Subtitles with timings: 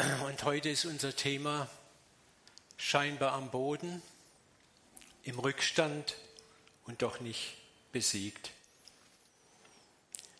[0.00, 1.68] Und heute ist unser Thema
[2.78, 4.00] scheinbar am Boden,
[5.24, 6.16] im Rückstand
[6.86, 7.58] und doch nicht
[7.92, 8.50] besiegt.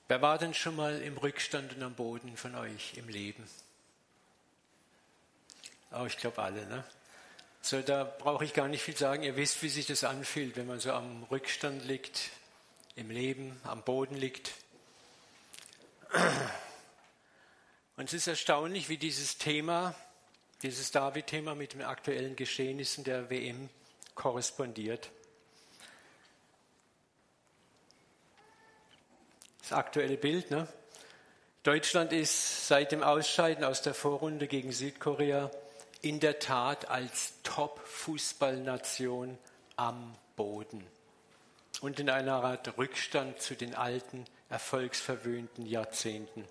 [0.08, 3.46] Wer war denn schon mal im Rückstand und am Boden von euch im Leben?
[5.92, 6.84] Oh, ich glaube alle, ne?
[7.60, 9.24] So, da brauche ich gar nicht viel sagen.
[9.24, 12.30] Ihr wisst, wie sich das anfühlt, wenn man so am Rückstand liegt,
[12.96, 14.52] im Leben, am Boden liegt.
[18.00, 19.94] Und es ist erstaunlich, wie dieses Thema,
[20.62, 23.68] dieses David-Thema mit den aktuellen Geschehnissen der WM
[24.14, 25.10] korrespondiert.
[29.60, 30.66] Das aktuelle Bild, ne?
[31.62, 35.50] Deutschland ist seit dem Ausscheiden aus der Vorrunde gegen Südkorea
[36.00, 39.36] in der Tat als Top-Fußballnation
[39.76, 40.86] am Boden
[41.82, 46.46] und in einer Art Rückstand zu den alten, erfolgsverwöhnten Jahrzehnten.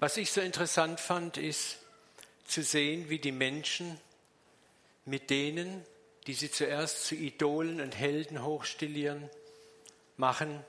[0.00, 1.78] Was ich so interessant fand, ist
[2.46, 3.98] zu sehen, wie die Menschen
[5.04, 5.84] mit denen,
[6.26, 9.28] die sie zuerst zu Idolen und Helden hochstillieren,
[10.16, 10.64] machen,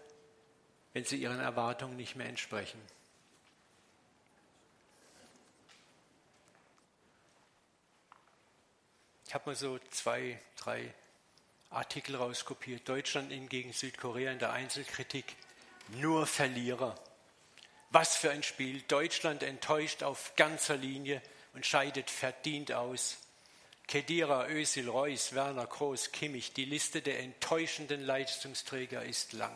[0.93, 2.79] wenn sie ihren Erwartungen nicht mehr entsprechen.
[9.27, 10.93] Ich habe mal so zwei, drei
[11.69, 12.87] Artikel rauskopiert.
[12.87, 15.35] Deutschland gegen Südkorea in der Einzelkritik.
[15.89, 16.95] Nur Verlierer.
[17.91, 18.81] Was für ein Spiel.
[18.87, 21.21] Deutschland enttäuscht auf ganzer Linie
[21.53, 23.17] und scheidet verdient aus.
[23.87, 26.53] Kedira, Özil, Reus, Werner, Groß, Kimmich.
[26.53, 29.55] Die Liste der enttäuschenden Leistungsträger ist lang.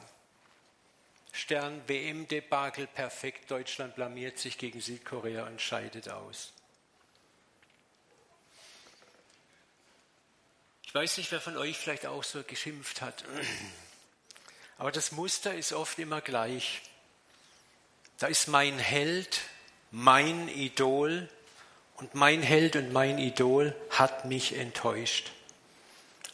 [1.31, 3.49] Stern, WM-Debakel, perfekt.
[3.51, 6.53] Deutschland blamiert sich gegen Südkorea und scheidet aus.
[10.83, 13.23] Ich weiß nicht, wer von euch vielleicht auch so geschimpft hat.
[14.79, 16.81] Aber das Muster ist oft immer gleich.
[18.19, 19.39] Da ist mein Held,
[19.91, 21.29] mein Idol
[21.95, 25.31] und mein Held und mein Idol hat mich enttäuscht.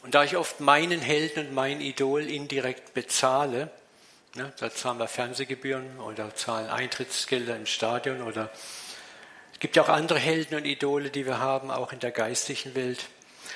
[0.02, 3.70] Und da ich oft meinen Helden und mein Idol indirekt bezahle,
[4.34, 8.50] ne, da zahlen wir Fernsehgebühren oder zahlen Eintrittsgelder im Stadion oder
[9.52, 12.74] es gibt ja auch andere Helden und Idole, die wir haben, auch in der geistlichen
[12.74, 13.06] Welt.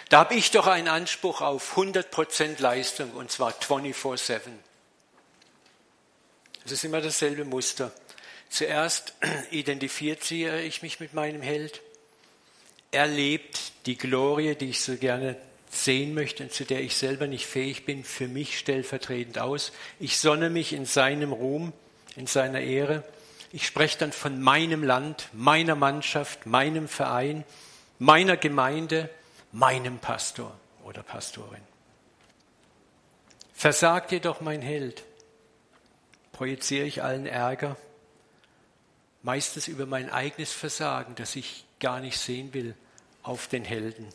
[0.09, 4.41] Da habe ich doch einen Anspruch auf 100% Leistung und zwar 24-7.
[6.65, 7.93] Es ist immer dasselbe Muster.
[8.51, 9.15] Zuerst
[9.51, 11.81] identifiziere ich mich mit meinem Held.
[12.91, 15.37] Er lebt die Glorie, die ich so gerne
[15.71, 19.73] sehen möchte und zu der ich selber nicht fähig bin, für mich stellvertretend aus.
[20.01, 21.73] Ich sonne mich in seinem Ruhm,
[22.17, 23.05] in seiner Ehre.
[23.53, 27.45] Ich spreche dann von meinem Land, meiner Mannschaft, meinem Verein,
[28.01, 29.09] meiner Gemeinde,
[29.53, 31.63] meinem Pastor oder Pastorin.
[33.55, 35.05] Versagt jedoch mein Held,
[36.33, 37.77] projiziere ich allen Ärger,
[39.23, 42.75] meistens über mein eigenes Versagen, das ich gar nicht sehen will,
[43.23, 44.07] auf den Helden.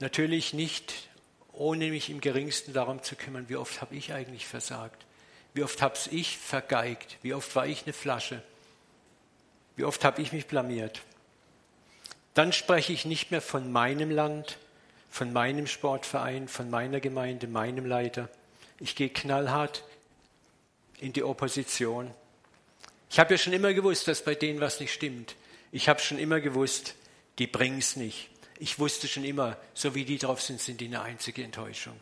[0.00, 1.08] Natürlich nicht,
[1.52, 5.06] ohne mich im geringsten darum zu kümmern, wie oft habe ich eigentlich versagt,
[5.54, 8.42] wie oft habe ich vergeigt, wie oft war ich eine Flasche,
[9.76, 11.00] wie oft habe ich mich blamiert.
[12.34, 14.58] Dann spreche ich nicht mehr von meinem Land,
[15.08, 18.28] von meinem Sportverein, von meiner Gemeinde, meinem Leiter.
[18.78, 19.82] Ich gehe knallhart
[20.98, 22.12] in die Opposition.
[23.10, 25.36] Ich habe ja schon immer gewusst, dass bei denen was nicht stimmt.
[25.72, 26.94] Ich habe schon immer gewusst,
[27.38, 28.28] die bringen es nicht.
[28.58, 32.00] Ich wusste schon immer, so wie die drauf sind, sind die eine einzige Enttäuschung.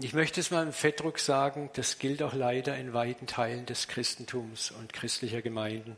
[0.00, 3.88] Ich möchte es mal im Fettdruck sagen, das gilt auch leider in weiten Teilen des
[3.88, 5.96] Christentums und christlicher Gemeinden.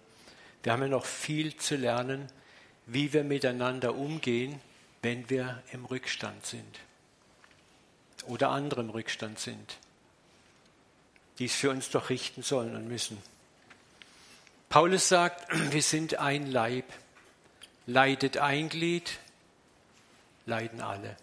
[0.63, 2.31] Wir haben ja noch viel zu lernen,
[2.87, 4.61] wie wir miteinander umgehen,
[5.03, 6.81] wenn wir im Rückstand sind
[8.27, 9.79] oder andere im Rückstand sind,
[11.41, 13.19] die es für uns doch richten sollen und müssen.
[14.69, 16.84] Paulus sagt, wir sind ein Leib.
[17.87, 19.19] Leidet ein Glied,
[20.47, 21.17] leiden alle.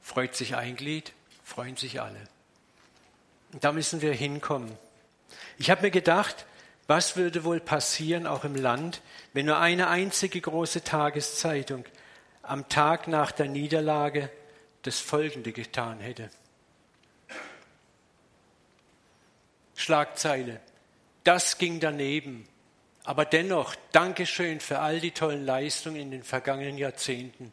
[0.00, 1.12] Freut sich ein Glied,
[1.42, 2.20] freuen sich alle.
[3.52, 4.70] Und da müssen wir hinkommen.
[5.58, 6.46] Ich habe mir gedacht,
[6.86, 9.00] was würde wohl passieren, auch im Land,
[9.32, 11.84] wenn nur eine einzige große Tageszeitung
[12.42, 14.30] am Tag nach der Niederlage
[14.82, 16.30] das Folgende getan hätte?
[19.82, 20.60] Schlagzeile.
[21.24, 22.46] Das ging daneben.
[23.04, 27.52] Aber dennoch, Dankeschön für all die tollen Leistungen in den vergangenen Jahrzehnten.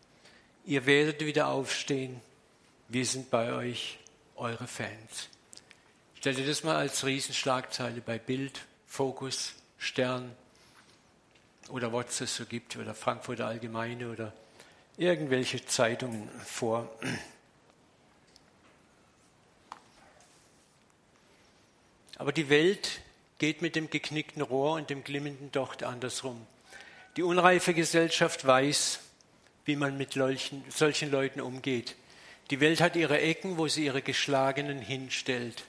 [0.65, 2.21] Ihr werdet wieder aufstehen.
[2.87, 3.97] Wir sind bei euch,
[4.35, 5.29] eure Fans.
[6.15, 10.35] Stell dir das mal als Riesenschlagzeile bei Bild Fokus, Stern
[11.69, 14.33] oder was es so gibt oder Frankfurter Allgemeine oder
[14.97, 16.89] irgendwelche Zeitungen vor.
[22.19, 22.99] Aber die Welt
[23.37, 26.45] geht mit dem geknickten Rohr und dem glimmenden Docht andersrum.
[27.15, 28.99] Die unreife Gesellschaft weiß,
[29.63, 31.95] wie man mit solchen, Leuten umgeht.
[32.49, 35.63] Die Welt hat ihre Ecken, wo sie ihre Geschlagenen hinstellt.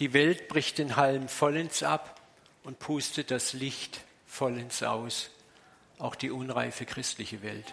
[0.00, 2.20] Die Welt bricht den Halm vollends ab
[2.62, 5.30] und pustet das Licht vollends aus.
[5.98, 7.72] Auch die unreife christliche Welt.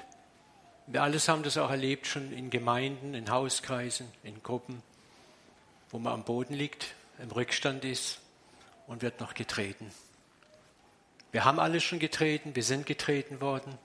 [0.88, 4.82] Wir alles haben das auch erlebt, schon in Gemeinden, in Hauskreisen, in Gruppen,
[5.90, 8.20] wo man am Boden liegt, im Rückstand ist
[8.88, 9.92] und wird noch getreten.
[11.32, 13.78] Wir haben alle schon getreten, wir sind getreten worden.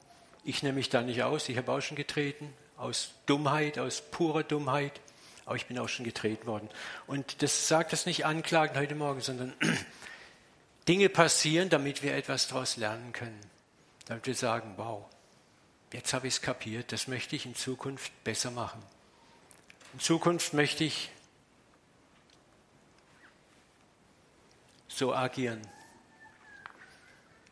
[0.44, 4.42] Ich nehme mich da nicht aus, ich habe auch schon getreten, aus Dummheit, aus purer
[4.42, 5.00] Dummheit,
[5.44, 6.68] aber ich bin auch schon getreten worden.
[7.06, 9.54] Und das sagt das nicht anklagen heute Morgen, sondern
[10.88, 13.40] Dinge passieren, damit wir etwas daraus lernen können.
[14.06, 15.04] Damit wir sagen, wow,
[15.92, 18.82] jetzt habe ich es kapiert, das möchte ich in Zukunft besser machen.
[19.94, 21.10] In Zukunft möchte ich
[24.96, 25.60] so agieren.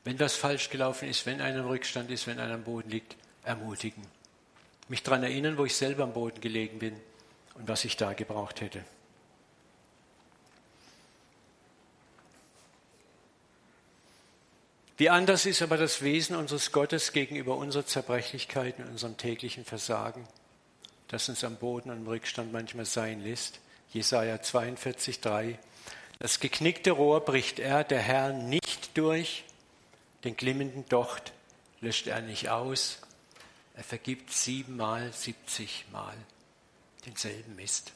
[0.05, 3.17] Wenn was falsch gelaufen ist, wenn einer im Rückstand ist, wenn einer am Boden liegt,
[3.43, 4.03] ermutigen.
[4.89, 7.01] Mich daran erinnern, wo ich selber am Boden gelegen bin
[7.55, 8.85] und was ich da gebraucht hätte.
[14.97, 20.29] Wie anders ist aber das Wesen unseres Gottes gegenüber unserer Zerbrechlichkeit und unserem täglichen Versagen,
[21.09, 23.59] das uns am Boden und im Rückstand manchmal sein lässt.
[23.93, 25.59] Jesaja 42, 3.
[26.19, 29.45] Das geknickte Rohr bricht er, der Herr, nicht durch,
[30.25, 31.33] den glimmenden Docht
[31.81, 33.01] löscht er nicht aus.
[33.75, 36.17] Er vergibt siebenmal, siebzigmal
[37.05, 37.93] denselben Mist.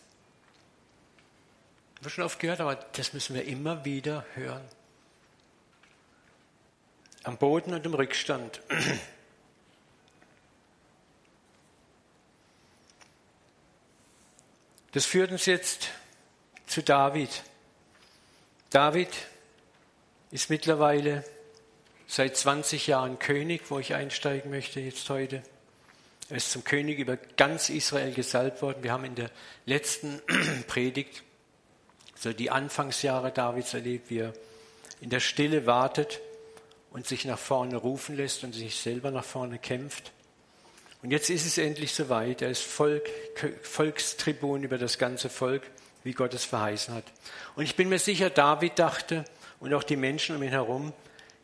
[1.96, 4.68] Haben wir schon oft gehört, aber das müssen wir immer wieder hören
[7.28, 8.60] am Boden und im Rückstand.
[14.92, 15.90] Das führt uns jetzt
[16.66, 17.42] zu David.
[18.70, 19.08] David
[20.30, 21.24] ist mittlerweile
[22.06, 25.42] seit 20 Jahren König, wo ich einsteigen möchte jetzt heute.
[26.28, 28.82] Er ist zum König über ganz Israel gesalbt worden.
[28.82, 29.30] Wir haben in der
[29.64, 30.20] letzten
[30.66, 31.22] Predigt
[32.14, 34.34] so die Anfangsjahre Davids erlebt, wie er
[35.00, 36.20] in der Stille wartet
[36.90, 40.12] und sich nach vorne rufen lässt und sich selber nach vorne kämpft.
[41.02, 42.42] Und jetzt ist es endlich soweit.
[42.42, 43.08] Er ist Volk,
[43.62, 45.62] Volkstribun über das ganze Volk,
[46.08, 47.04] wie Gott es verheißen hat.
[47.54, 49.26] Und ich bin mir sicher, David dachte
[49.60, 50.94] und auch die Menschen um ihn herum,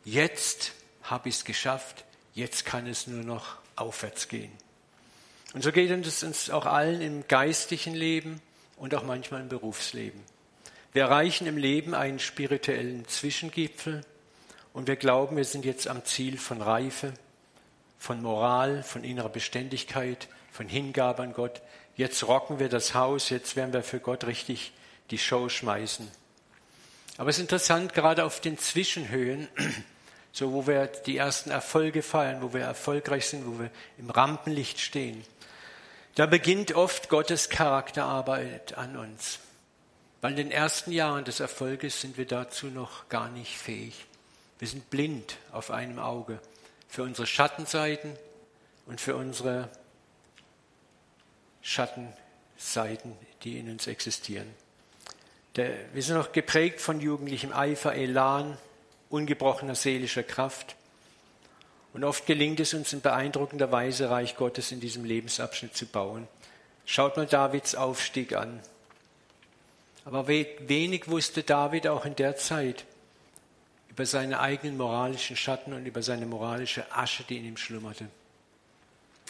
[0.03, 0.71] jetzt
[1.03, 2.03] habe ich es geschafft,
[2.33, 4.51] jetzt kann es nur noch aufwärts gehen.
[5.53, 8.41] Und so geht es uns auch allen im geistlichen Leben
[8.75, 10.19] und auch manchmal im Berufsleben.
[10.93, 14.03] Wir erreichen im Leben einen spirituellen Zwischengipfel
[14.73, 17.13] und wir glauben, wir sind jetzt am Ziel von Reife,
[18.05, 21.63] von Moral, von innerer Beständigkeit, von Hingabe an Gott.
[21.95, 24.73] Jetzt rocken wir das Haus, jetzt werden wir für Gott richtig
[25.09, 26.07] die Show schmeißen.
[27.17, 29.47] Aber es ist interessant, gerade auf den Zwischenhöhen,
[30.31, 34.79] so wo wir die ersten Erfolge feiern, wo wir erfolgreich sind, wo wir im Rampenlicht
[34.79, 35.23] stehen,
[36.13, 39.39] da beginnt oft Gottes Charakterarbeit an uns.
[40.21, 44.05] Weil in den ersten Jahren des Erfolges sind wir dazu noch gar nicht fähig.
[44.59, 46.39] Wir sind blind auf einem Auge
[46.95, 48.13] für unsere Schattenseiten
[48.85, 49.67] und für unsere
[51.61, 54.47] Schattenseiten, die in uns existieren.
[55.57, 58.57] Der, wir sind noch geprägt von jugendlichem Eifer, Elan,
[59.09, 60.77] ungebrochener seelischer Kraft.
[61.93, 66.29] Und oft gelingt es uns in beeindruckender Weise, Reich Gottes in diesem Lebensabschnitt zu bauen.
[66.85, 68.61] Schaut mal Davids Aufstieg an.
[70.05, 72.85] Aber wenig wusste David auch in der Zeit,
[73.95, 78.09] über seine eigenen moralischen Schatten und über seine moralische Asche, die in ihm schlummerte.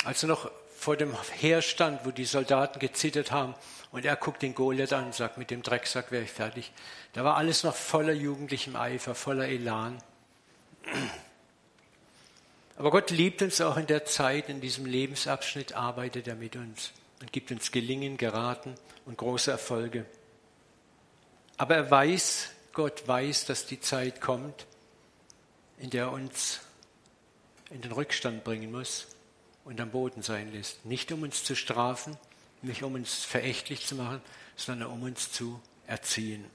[0.06, 3.54] Als er noch vor dem Heer stand, wo die Soldaten gezittert haben,
[3.92, 6.72] und er guckt den Goliath an und sagt, mit dem Drecksack wäre ich fertig.
[7.14, 10.02] Da war alles noch voller jugendlichem Eifer, voller Elan.
[12.76, 16.92] Aber Gott liebt uns auch in der Zeit, in diesem Lebensabschnitt arbeitet er mit uns
[17.22, 18.74] und gibt uns Gelingen, Geraten
[19.06, 20.08] und große Erfolge.
[21.58, 24.68] Aber er weiß, Gott weiß, dass die Zeit kommt,
[25.80, 26.60] in der er uns
[27.72, 29.08] in den Rückstand bringen muss
[29.64, 30.86] und am Boden sein lässt.
[30.86, 32.18] Nicht um uns zu strafen,
[32.62, 34.22] nicht um uns verächtlich zu machen,
[34.58, 36.46] sondern um uns zu erziehen.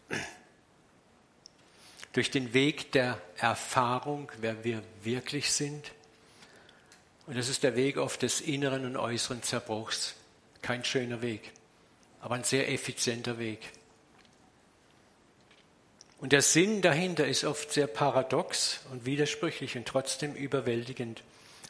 [2.12, 5.90] Durch den Weg der Erfahrung, wer wir wirklich sind.
[7.26, 10.16] Und das ist der Weg oft des inneren und äußeren Zerbruchs.
[10.60, 11.52] Kein schöner Weg,
[12.20, 13.70] aber ein sehr effizienter Weg.
[16.20, 21.22] Und der Sinn dahinter ist oft sehr paradox und widersprüchlich und trotzdem überwältigend.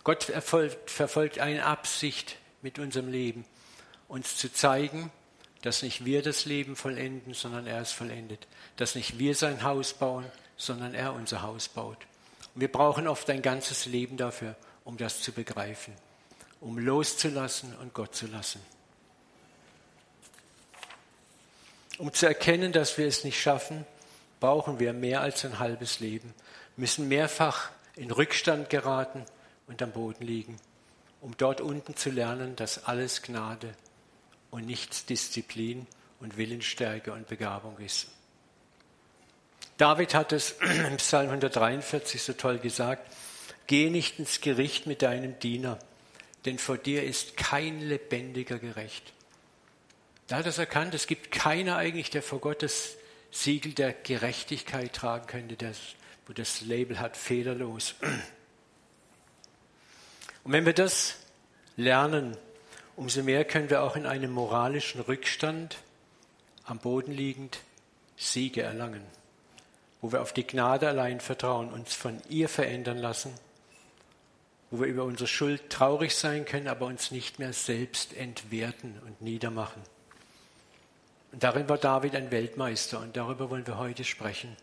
[0.03, 3.45] Gott erfolgt, verfolgt eine Absicht mit unserem Leben,
[4.09, 5.13] uns zu zeigen,
[5.63, 8.49] dass nicht wir das Leben vollenden, sondern er es vollendet.
[8.77, 10.25] Dass nicht wir sein Haus bauen,
[10.57, 11.99] sondern er unser Haus baut.
[12.55, 15.95] Und wir brauchen oft ein ganzes Leben dafür, um das zu begreifen,
[16.61, 18.61] um loszulassen und Gott zu lassen.
[21.99, 23.87] Um zu erkennen, dass wir es nicht schaffen,
[24.41, 26.35] brauchen wir mehr als ein halbes Leben,
[26.77, 29.25] müssen mehrfach in Rückstand geraten
[29.67, 30.57] und am Boden liegen,
[31.21, 33.75] um dort unten zu lernen, dass alles Gnade
[34.51, 35.87] und nichts Disziplin
[36.19, 38.09] und Willensstärke und Begabung ist.
[39.77, 40.53] David hat es
[40.89, 43.15] im Psalm 143 so toll gesagt,
[43.67, 45.79] geh nicht ins Gericht mit deinem Diener,
[46.45, 49.13] denn vor dir ist kein lebendiger gerecht.
[50.27, 52.97] Da hat er es erkannt, es gibt keiner eigentlich, der vor Gottes
[53.31, 55.73] Siegel der Gerechtigkeit tragen könnte, der,
[56.27, 57.95] wo das Label hat, fehlerlos.
[60.45, 61.17] Und wenn wir das
[61.77, 62.37] lernen,
[62.97, 65.79] umso mehr können wir auch in einem moralischen Rückstand
[66.65, 67.61] am Boden liegend
[68.17, 69.03] Siege erlangen,
[70.01, 73.33] wo wir auf die Gnade allein vertrauen, uns von ihr verändern lassen,
[74.71, 79.21] wo wir über unsere Schuld traurig sein können, aber uns nicht mehr selbst entwerten und
[79.23, 79.83] niedermachen.
[81.33, 84.57] Und darin war David ein Weltmeister und darüber wollen wir heute sprechen.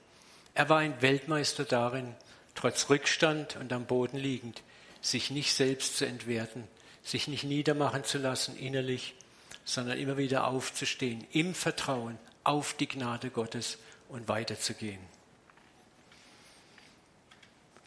[0.54, 2.16] Er war ein Weltmeister darin,
[2.56, 4.64] trotz Rückstand und am Boden liegend,
[5.02, 6.64] sich nicht selbst zu entwerten,
[7.04, 9.16] sich nicht niedermachen zu lassen innerlich,
[9.64, 13.78] sondern immer wieder aufzustehen im Vertrauen auf die Gnade Gottes
[14.10, 15.00] und weiterzugehen.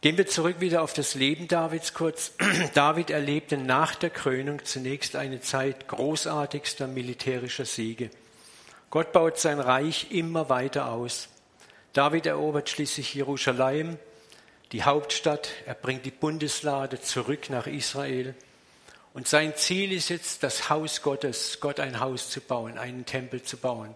[0.02, 2.32] Gehen wir zurück wieder auf das Leben Davids kurz.
[2.74, 8.10] David erlebte nach der Krönung zunächst eine Zeit großartigster militärischer Siege.
[8.90, 11.28] Gott baut sein Reich immer weiter aus.
[11.92, 13.98] David erobert schließlich Jerusalem,
[14.72, 15.48] die Hauptstadt.
[15.64, 18.34] Er bringt die Bundeslade zurück nach Israel.
[19.14, 23.42] Und sein Ziel ist jetzt, das Haus Gottes, Gott ein Haus zu bauen, einen Tempel
[23.42, 23.94] zu bauen.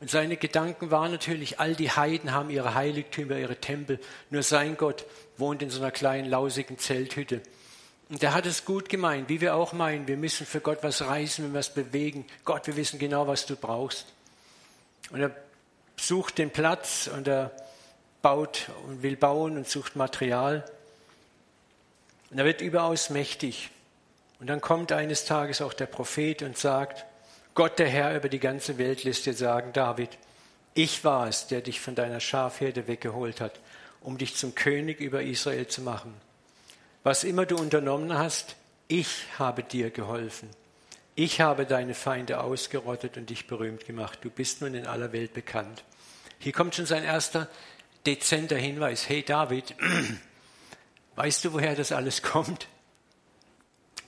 [0.00, 4.00] Und seine Gedanken waren natürlich, all die Heiden haben ihre Heiligtümer, ihre Tempel.
[4.30, 7.40] Nur sein Gott wohnt in so einer kleinen, lausigen Zelthütte.
[8.08, 10.08] Und er hat es gut gemeint, wie wir auch meinen.
[10.08, 12.26] Wir müssen für Gott was reißen, wir was bewegen.
[12.44, 14.06] Gott, wir wissen genau, was du brauchst.
[15.10, 15.30] Und er
[15.96, 17.52] sucht den Platz und er
[18.22, 20.64] baut und will bauen und sucht Material.
[22.30, 23.70] Und er wird überaus mächtig.
[24.40, 27.04] Und dann kommt eines Tages auch der Prophet und sagt,
[27.54, 30.18] Gott der Herr über die ganze Welt lässt dir sagen, David,
[30.74, 33.60] ich war es, der dich von deiner Schafherde weggeholt hat,
[34.00, 36.12] um dich zum König über Israel zu machen.
[37.04, 38.56] Was immer du unternommen hast,
[38.88, 40.48] ich habe dir geholfen.
[41.16, 44.18] Ich habe deine Feinde ausgerottet und dich berühmt gemacht.
[44.22, 45.84] Du bist nun in aller Welt bekannt.
[46.38, 47.48] Hier kommt schon sein erster
[48.04, 49.08] dezenter Hinweis.
[49.08, 49.76] Hey David,
[51.16, 52.66] weißt du, woher das alles kommt?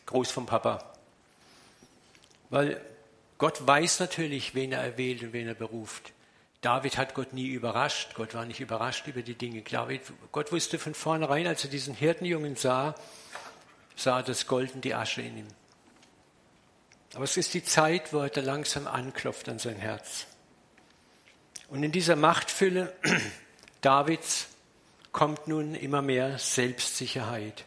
[0.07, 0.93] Groß vom Papa.
[2.51, 2.81] Weil
[3.39, 6.13] Gott weiß natürlich, wen er erwählt und wen er beruft.
[6.61, 8.15] David hat Gott nie überrascht.
[8.15, 9.63] Gott war nicht überrascht über die Dinge.
[9.63, 10.01] David,
[10.33, 12.97] Gott wusste von vornherein, als er diesen Hirtenjungen sah,
[13.95, 15.49] sah das Gold und die Asche in ihm.
[17.15, 20.27] Aber es ist die Zeit, wo er langsam anklopft an sein Herz.
[21.69, 22.93] Und in dieser Machtfülle
[23.81, 24.49] Davids
[25.13, 27.65] kommt nun immer mehr Selbstsicherheit,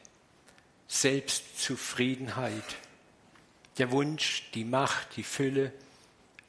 [0.88, 2.64] Selbstzufriedenheit,
[3.78, 5.72] der Wunsch, die Macht, die Fülle,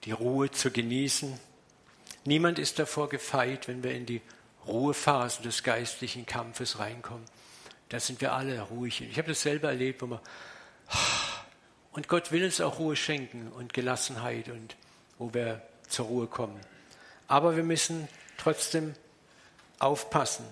[0.05, 1.39] die Ruhe zu genießen.
[2.25, 4.21] Niemand ist davor gefeit, wenn wir in die
[4.67, 7.25] Ruhephasen des geistlichen Kampfes reinkommen.
[7.89, 9.01] Da sind wir alle ruhig.
[9.01, 10.21] Ich habe das selber erlebt, wo man
[11.93, 14.77] und Gott will uns auch Ruhe schenken und Gelassenheit und
[15.19, 16.61] wo wir zur Ruhe kommen.
[17.27, 18.95] Aber wir müssen trotzdem
[19.79, 20.45] aufpassen,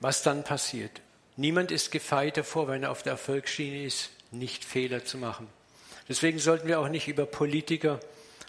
[0.00, 1.00] was dann passiert.
[1.36, 5.48] Niemand ist gefeit davor, wenn er auf der Erfolgsschiene ist, nicht Fehler zu machen.
[6.08, 8.00] Deswegen sollten wir auch nicht über Politiker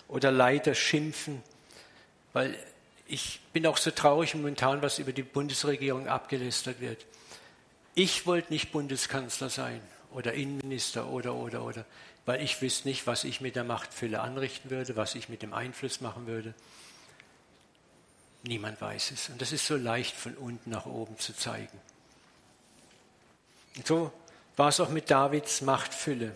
[0.08, 1.44] oder Leiter schimpfen,
[2.34, 2.58] weil
[3.08, 7.06] ich bin auch so traurig momentan, was über die Bundesregierung abgelästert wird.
[7.94, 9.82] Ich wollte nicht Bundeskanzler sein
[10.14, 11.86] oder Innenminister oder, oder, oder,
[12.26, 15.54] weil ich wüsste nicht, was ich mit der Machtfülle anrichten würde, was ich mit dem
[15.54, 16.54] Einfluss machen würde.
[18.44, 19.30] Niemand weiß es.
[19.30, 21.80] Und das ist so leicht von unten nach oben zu zeigen.
[23.78, 24.12] Und so
[24.58, 26.36] war es auch mit Davids Machtfülle.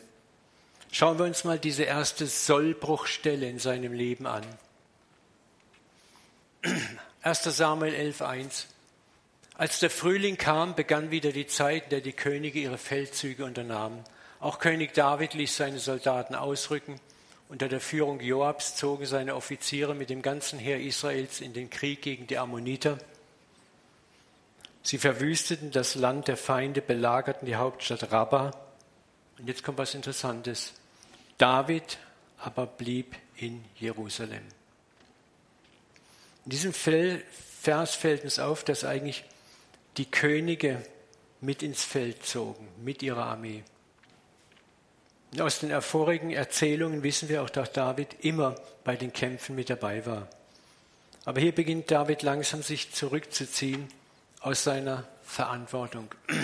[0.91, 4.45] Schauen wir uns mal diese erste Sollbruchstelle in seinem Leben an.
[7.21, 8.65] 1 Samuel 11.1
[9.57, 14.03] als der Frühling kam, begann wieder die Zeit, in der die Könige ihre Feldzüge unternahmen.
[14.39, 16.99] Auch König David ließ seine Soldaten ausrücken.
[17.47, 22.01] Unter der Führung Joabs zogen seine Offiziere mit dem ganzen Heer Israels in den Krieg
[22.01, 22.97] gegen die Ammoniter.
[24.83, 28.51] Sie verwüsteten das Land der Feinde, belagerten die Hauptstadt Rabbah.
[29.37, 30.73] Und jetzt kommt was Interessantes.
[31.37, 31.97] David
[32.37, 34.43] aber blieb in Jerusalem.
[36.45, 39.23] In diesem Vers fällt uns auf, dass eigentlich
[39.97, 40.83] die Könige
[41.41, 43.63] mit ins Feld zogen, mit ihrer Armee.
[45.31, 49.69] Und aus den vorigen Erzählungen wissen wir auch, dass David immer bei den Kämpfen mit
[49.69, 50.27] dabei war.
[51.25, 53.87] Aber hier beginnt David langsam sich zurückzuziehen
[54.41, 56.13] aus seiner Verantwortung.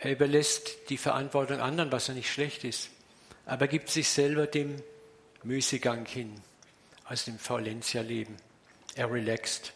[0.00, 2.88] Er überlässt die Verantwortung anderen, was ja nicht schlecht ist,
[3.46, 4.80] aber gibt sich selber dem
[5.42, 6.40] Müßiggang hin,
[7.04, 8.36] aus dem Faulentia-Leben.
[8.94, 9.72] Er relaxt.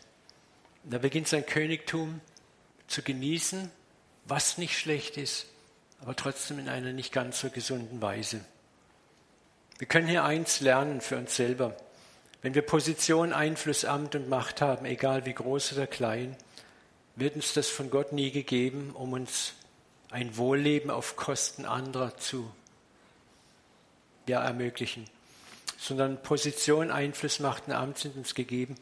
[0.89, 2.21] Er beginnt sein Königtum
[2.93, 3.71] zu genießen,
[4.27, 5.47] was nicht schlecht ist,
[6.01, 8.45] aber trotzdem in einer nicht ganz so gesunden Weise.
[9.79, 11.77] Wir können hier eins lernen für uns selber.
[12.43, 16.37] Wenn wir Position, Einfluss, Amt und Macht haben, egal wie groß oder klein,
[17.17, 19.55] wird uns das von Gott nie gegeben, um uns
[20.11, 22.53] ein Wohlleben auf Kosten anderer zu
[24.29, 25.09] ja, ermöglichen,
[25.79, 28.77] sondern Position, Einfluss, Macht und Amt sind uns gegeben,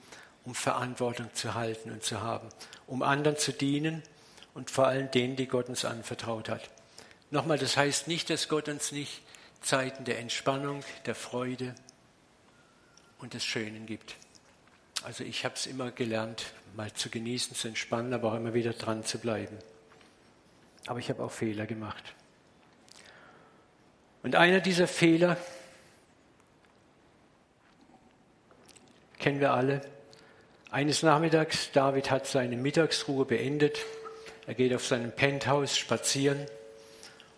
[0.50, 2.49] um Verantwortung zu halten und zu haben,
[2.88, 4.02] um anderen zu dienen
[4.52, 6.69] und vor allem denen, die Gott uns anvertraut hat.
[7.30, 9.23] Nochmal, das heißt nicht, dass Gott uns nicht
[9.62, 11.73] Zeiten der Entspannung, der Freude,
[13.21, 14.16] und des Schönen gibt.
[15.04, 18.73] Also ich habe es immer gelernt, mal zu genießen, zu entspannen, aber auch immer wieder
[18.73, 19.57] dran zu bleiben.
[20.87, 22.02] Aber ich habe auch Fehler gemacht.
[24.25, 25.37] Und einer dieser Fehler
[29.21, 29.80] kennen wir alle.
[30.72, 33.80] Eines Nachmittags, David hat seine Mittagsruhe beendet.
[34.46, 36.46] Er geht auf seinem Penthouse spazieren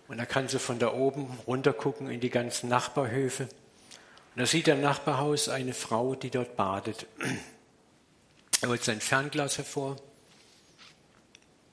[0.09, 3.45] und er kann so von da oben runtergucken in die ganzen Nachbarhöfe.
[3.45, 7.07] Und da sieht er im Nachbarhaus eine Frau, die dort badet.
[8.61, 9.97] Er holt sein Fernglas hervor,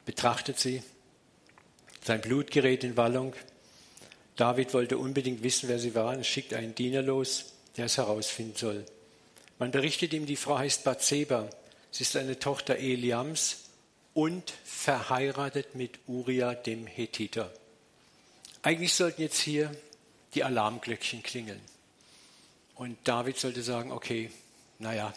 [0.06, 0.82] betrachtet sie,
[2.02, 3.34] sein Blut gerät in Wallung.
[4.38, 8.56] David wollte unbedingt wissen, wer sie war und schickt einen Diener los, der es herausfinden
[8.56, 8.86] soll.
[9.60, 11.50] Man berichtet ihm, die Frau heißt Bathseba.
[11.92, 13.66] Sie ist eine Tochter Eliams
[14.14, 17.52] und verheiratet mit Uriah, dem Hethiter.
[18.62, 19.72] Eigentlich sollten jetzt hier
[20.34, 21.62] die Alarmglöckchen klingeln.
[22.76, 24.32] Und David sollte sagen, okay,
[24.80, 25.14] naja,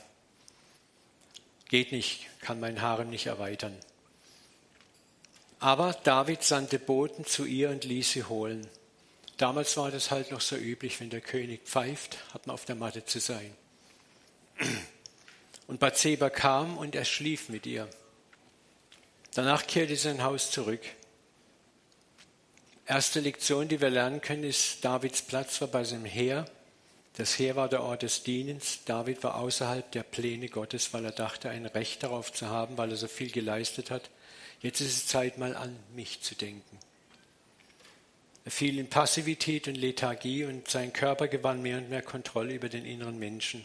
[1.68, 3.76] geht nicht, kann mein Harem nicht erweitern.
[5.60, 8.66] Aber David sandte Boten zu ihr und ließ sie holen.
[9.36, 12.74] Damals war das halt noch so üblich, wenn der König pfeift, hat man auf der
[12.74, 13.56] Matte zu sein.
[15.66, 17.88] Und Bathseba kam und er schlief mit ihr.
[19.34, 20.80] Danach kehrte sein Haus zurück.
[22.86, 26.46] Erste Lektion, die wir lernen können, ist, Davids Platz war bei seinem Heer
[27.16, 28.80] das Heer war der Ort des Dienens.
[28.86, 32.90] David war außerhalb der Pläne Gottes, weil er dachte, ein Recht darauf zu haben, weil
[32.90, 34.08] er so viel geleistet hat.
[34.62, 36.78] Jetzt ist es Zeit, mal an mich zu denken.
[38.44, 42.68] Er fiel in Passivität und Lethargie und sein Körper gewann mehr und mehr Kontrolle über
[42.68, 43.62] den inneren Menschen.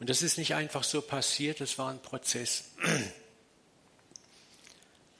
[0.00, 2.64] Und das ist nicht einfach so passiert, das war ein Prozess.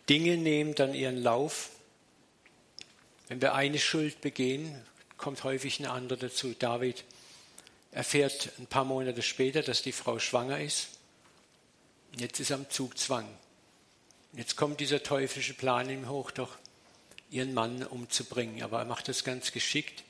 [0.08, 1.70] Dinge nehmen dann ihren Lauf.
[3.26, 4.82] Wenn wir eine Schuld begehen,
[5.18, 6.54] kommt häufig eine andere dazu.
[6.58, 7.04] David
[7.90, 10.88] erfährt ein paar Monate später, dass die Frau schwanger ist.
[12.16, 13.28] Jetzt ist er am Zugzwang.
[14.32, 16.56] Jetzt kommt dieser teuflische Plan ihm hoch, doch
[17.30, 18.62] ihren Mann umzubringen.
[18.62, 20.04] Aber er macht das ganz geschickt.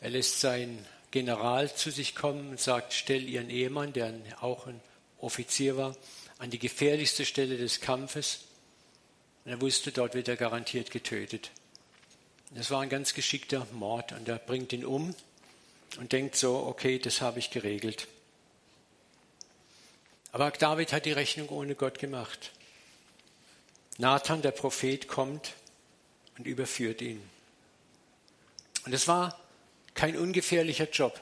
[0.00, 0.84] Er lässt seinen
[1.14, 4.80] General zu sich kommen und sagt, stell ihren Ehemann, der auch ein
[5.20, 5.94] Offizier war,
[6.38, 8.40] an die gefährlichste Stelle des Kampfes.
[9.44, 11.52] Und er wusste, dort wird er garantiert getötet.
[12.50, 15.14] Das war ein ganz geschickter Mord und er bringt ihn um
[16.00, 18.08] und denkt so, okay, das habe ich geregelt.
[20.32, 22.50] Aber David hat die Rechnung ohne Gott gemacht.
[23.98, 25.52] Nathan, der Prophet, kommt
[26.36, 27.22] und überführt ihn.
[28.84, 29.43] Und es war
[29.94, 31.20] kein ungefährlicher Job.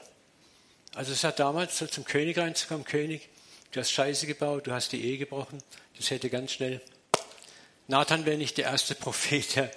[0.95, 3.29] Also es hat damals so zum König reinzukommen, König,
[3.71, 5.59] du hast Scheiße gebaut, du hast die Ehe gebrochen,
[5.97, 6.81] das hätte ganz schnell.
[7.87, 9.71] Nathan wäre nicht der erste Prophet, der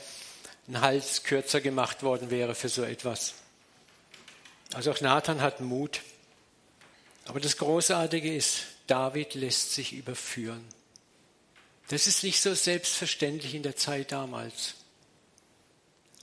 [0.68, 3.34] ein Hals kürzer gemacht worden wäre für so etwas.
[4.74, 6.00] Also auch Nathan hat Mut.
[7.26, 10.64] Aber das Großartige ist, David lässt sich überführen.
[11.88, 14.74] Das ist nicht so selbstverständlich in der Zeit damals.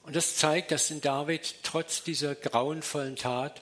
[0.04, 3.62] Und das zeigt, dass in David trotz dieser grauenvollen Tat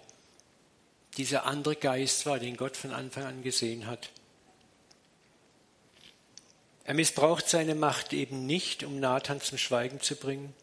[1.17, 4.09] dieser andere Geist war, den Gott von Anfang an gesehen hat.
[6.83, 10.53] Er missbraucht seine Macht eben nicht, um Nathan zum Schweigen zu bringen,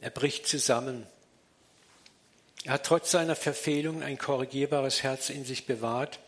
[0.00, 1.06] er bricht zusammen.
[2.64, 6.18] Er hat trotz seiner Verfehlung ein korrigierbares Herz in sich bewahrt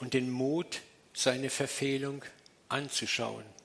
[0.00, 0.82] und den Mut,
[1.14, 2.22] seine Verfehlung
[2.68, 3.55] anzuschauen.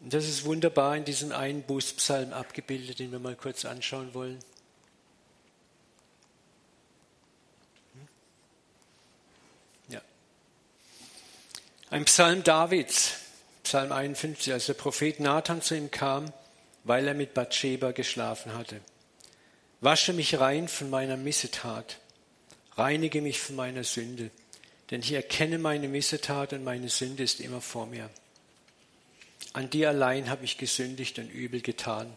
[0.00, 4.38] Das ist wunderbar in diesem einen Bußpsalm abgebildet, den wir mal kurz anschauen wollen.
[7.94, 8.08] Hm?
[9.88, 10.00] Ja.
[11.90, 13.14] Ein Psalm Davids,
[13.64, 16.32] Psalm 51, als der Prophet Nathan zu ihm kam,
[16.84, 18.80] weil er mit Bathsheba geschlafen hatte.
[19.80, 21.98] Wasche mich rein von meiner Missetat,
[22.76, 24.30] reinige mich von meiner Sünde,
[24.90, 28.08] denn ich erkenne meine Missetat und meine Sünde ist immer vor mir.
[29.52, 32.12] An dir allein habe ich gesündigt und übel getan,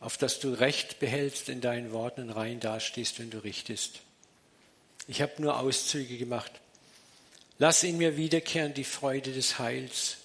[0.00, 4.00] auf dass du Recht behältst in deinen Worten und rein dastehst, wenn du richtest.
[5.06, 6.52] Ich habe nur Auszüge gemacht.
[7.58, 10.18] Lass in mir wiederkehren die Freude des Heils.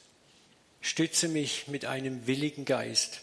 [0.82, 3.21] Stütze mich mit einem willigen Geist.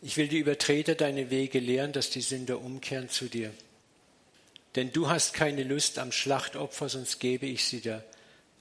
[0.00, 3.52] Ich will die Übertreter deine Wege lehren, dass die Sünder umkehren zu dir.
[4.74, 8.02] Denn du hast keine Lust am Schlachtopfer, sonst gebe ich sie dir.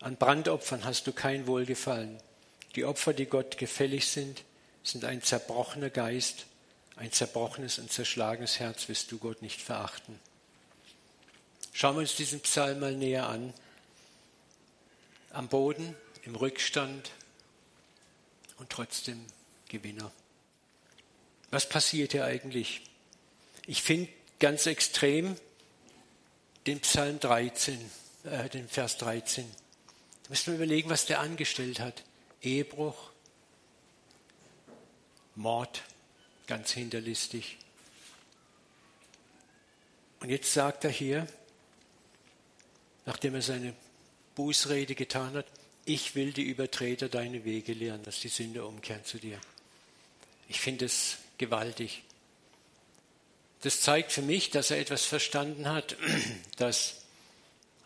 [0.01, 2.17] An Brandopfern hast du kein Wohlgefallen.
[2.75, 4.43] Die Opfer, die Gott gefällig sind,
[4.83, 6.45] sind ein zerbrochener Geist,
[6.95, 10.19] ein zerbrochenes und zerschlagenes Herz wirst du Gott nicht verachten.
[11.73, 13.53] Schauen wir uns diesen Psalm mal näher an.
[15.31, 17.11] Am Boden, im Rückstand
[18.57, 19.25] und trotzdem
[19.69, 20.11] Gewinner.
[21.49, 22.81] Was passiert hier eigentlich?
[23.65, 25.35] Ich finde ganz extrem
[26.67, 27.79] den Psalm 13,
[28.25, 29.49] äh, den Vers 13.
[30.23, 32.03] Da müssen wir überlegen, was der angestellt hat.
[32.41, 33.11] Ehebruch,
[35.35, 35.83] Mord,
[36.47, 37.57] ganz hinterlistig.
[40.19, 41.27] Und jetzt sagt er hier,
[43.05, 43.73] nachdem er seine
[44.35, 45.45] Bußrede getan hat,
[45.85, 49.39] ich will die Übertreter deine Wege lehren, dass die Sünde umkehren zu dir.
[50.47, 52.03] Ich finde es gewaltig.
[53.61, 55.95] Das zeigt für mich, dass er etwas verstanden hat,
[56.57, 56.97] dass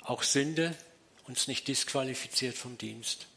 [0.02, 0.76] auch Sünde
[1.28, 3.28] uns nicht disqualifiziert vom Dienst.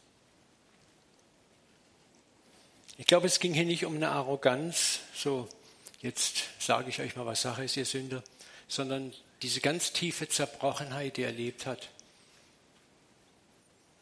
[3.01, 5.49] Ich glaube, es ging hier nicht um eine Arroganz, so
[6.01, 8.25] jetzt sage ich euch mal, was Sache ist, ihr Sünder,
[8.67, 11.91] sondern diese ganz tiefe Zerbrochenheit, die er erlebt hat,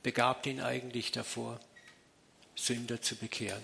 [0.03, 1.61] begabt ihn eigentlich davor,
[2.55, 3.63] Sünder zu bekehren.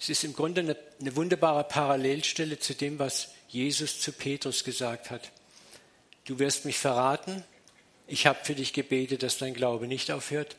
[0.00, 5.12] Es ist im Grunde eine, eine wunderbare Parallelstelle zu dem, was Jesus zu Petrus gesagt
[5.12, 5.30] hat.
[6.24, 7.44] Du wirst mich verraten,
[8.08, 10.56] ich habe für dich gebetet, dass dein Glaube nicht aufhört.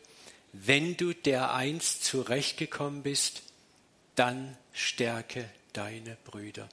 [0.54, 3.44] Wenn du der einst zurechtgekommen bist,
[4.16, 6.70] dann stärke deine Brüder.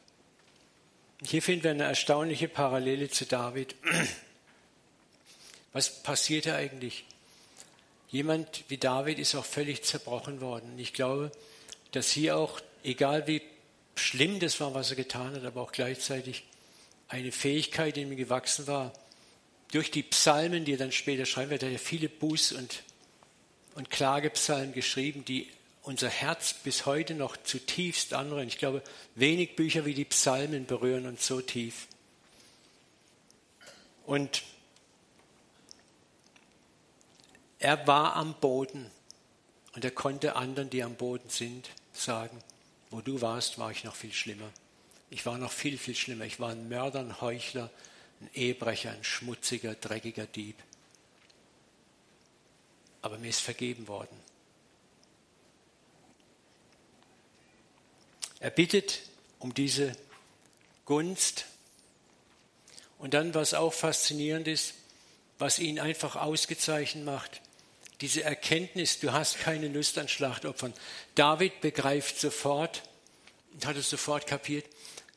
[1.23, 3.75] Hier finden wir eine erstaunliche Parallele zu David.
[5.73, 7.05] Was passierte eigentlich?
[8.11, 10.79] Jemand wie David ist auch völlig zerbrochen worden.
[10.79, 11.31] Ich glaube,
[11.93, 13.43] dass hier auch, egal wie
[13.95, 16.45] schlimm das war, was er getan hat, aber auch gleichzeitig
[17.09, 18.93] eine Fähigkeit in ihm gewachsen war,
[19.73, 22.83] durch die Psalmen, die er dann später schreiben wird, er hat ja viele Buß- und,
[23.75, 25.49] und Klagepsalmen geschrieben, die
[25.83, 28.49] unser Herz bis heute noch zutiefst anrühren.
[28.49, 28.83] Ich glaube,
[29.15, 31.87] wenig Bücher wie die Psalmen berühren uns so tief.
[34.05, 34.43] Und
[37.59, 38.91] er war am Boden
[39.75, 42.39] und er konnte anderen, die am Boden sind, sagen,
[42.91, 44.51] wo du warst, war ich noch viel schlimmer.
[45.11, 46.25] Ich war noch viel, viel schlimmer.
[46.25, 47.71] Ich war ein Mörder, ein Heuchler,
[48.21, 50.57] ein Ehebrecher, ein schmutziger, dreckiger Dieb.
[53.03, 54.30] Aber mir ist vergeben worden.
[58.41, 59.01] Er bittet
[59.39, 59.95] um diese
[60.87, 61.45] Gunst.
[62.99, 64.75] Und dann, was auch faszinierend ist,
[65.39, 67.41] was ihn einfach ausgezeichnet macht,
[68.01, 70.73] diese Erkenntnis, du hast keine Lust an Schlachtopfern.
[71.15, 72.83] David begreift sofort
[73.53, 74.65] und hat es sofort kapiert,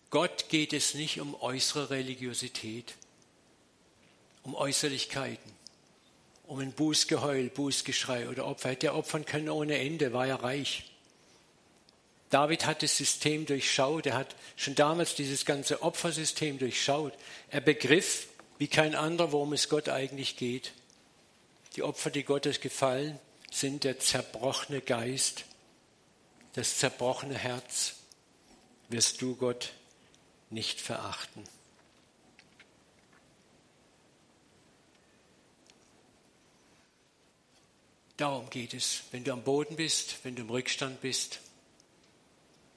[0.10, 2.94] Gott geht es nicht um äußere Religiosität,
[4.44, 5.52] um Äußerlichkeiten,
[6.46, 8.70] um ein Bußgeheul, Bußgeschrei oder Opfer.
[8.70, 10.93] Hätte er opfern können ohne Ende, war er reich.
[12.34, 17.14] David hat das System durchschaut, er hat schon damals dieses ganze Opfersystem durchschaut.
[17.52, 20.74] Er begriff, wie kein anderer, worum es Gott eigentlich geht.
[21.76, 23.20] Die Opfer, die Gottes gefallen,
[23.52, 25.46] sind der zerbrochene Geist,
[26.54, 27.98] das zerbrochene Herz,
[28.90, 29.74] wirst du Gott
[30.50, 31.44] nicht verachten.
[38.18, 41.40] Darum geht es, wenn du am Boden bist, wenn du im Rückstand bist,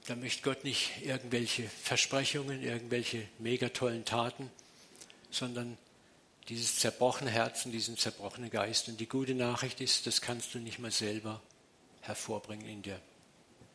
[0.07, 4.49] da möchte Gott nicht irgendwelche Versprechungen, irgendwelche mega tollen Taten,
[5.31, 5.77] sondern
[6.47, 8.87] dieses zerbrochene Herz und diesen zerbrochenen Geist.
[8.87, 11.41] Und die gute Nachricht ist, das kannst du nicht mal selber
[11.99, 13.01] hervorbringen in dir.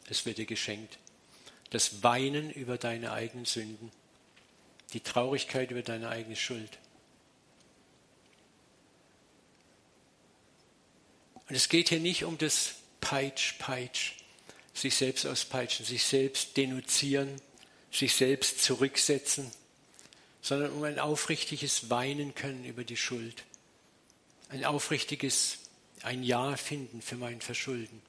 [0.08, 0.98] Es wird dir geschenkt.
[1.68, 3.92] Das Weinen über deine eigenen Sünden,
[4.94, 6.78] die Traurigkeit über deine eigene Schuld.
[11.46, 14.12] Und es geht hier nicht um das Peitsch, Peitsch,
[14.74, 17.40] sich selbst auspeitschen, sich selbst denunzieren,
[17.90, 19.50] sich selbst zurücksetzen,
[20.40, 23.44] sondern um ein aufrichtiges Weinen können über die Schuld,
[24.48, 25.58] ein aufrichtiges
[26.02, 28.02] ein Ja finden für mein Verschulden.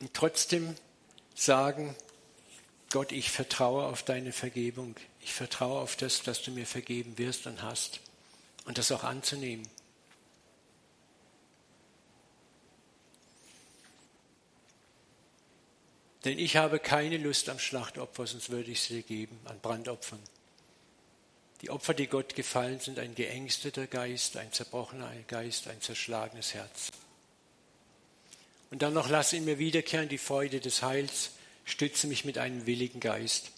[0.00, 0.76] Und trotzdem
[1.34, 1.96] sagen,
[2.90, 4.94] Gott, ich vertraue auf deine Vergebung.
[5.20, 8.00] Ich vertraue auf das, dass du mir vergeben wirst und hast.
[8.64, 9.66] Und das auch anzunehmen.
[16.28, 20.20] Denn ich habe keine Lust am Schlachtopfer, sonst würde ich sie geben, an Brandopfern.
[21.62, 26.90] Die Opfer, die Gott gefallen, sind ein geängsteter Geist, ein zerbrochener Geist, ein zerschlagenes Herz.
[28.70, 31.30] Und dann noch lass in mir wiederkehren die Freude des Heils,
[31.64, 33.50] stütze mich mit einem willigen Geist.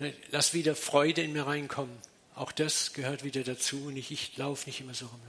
[0.00, 1.96] Ne, lass wieder Freude in mir reinkommen.
[2.34, 3.84] Auch das gehört wieder dazu.
[3.84, 5.20] Und ich, ich laufe nicht immer so rum.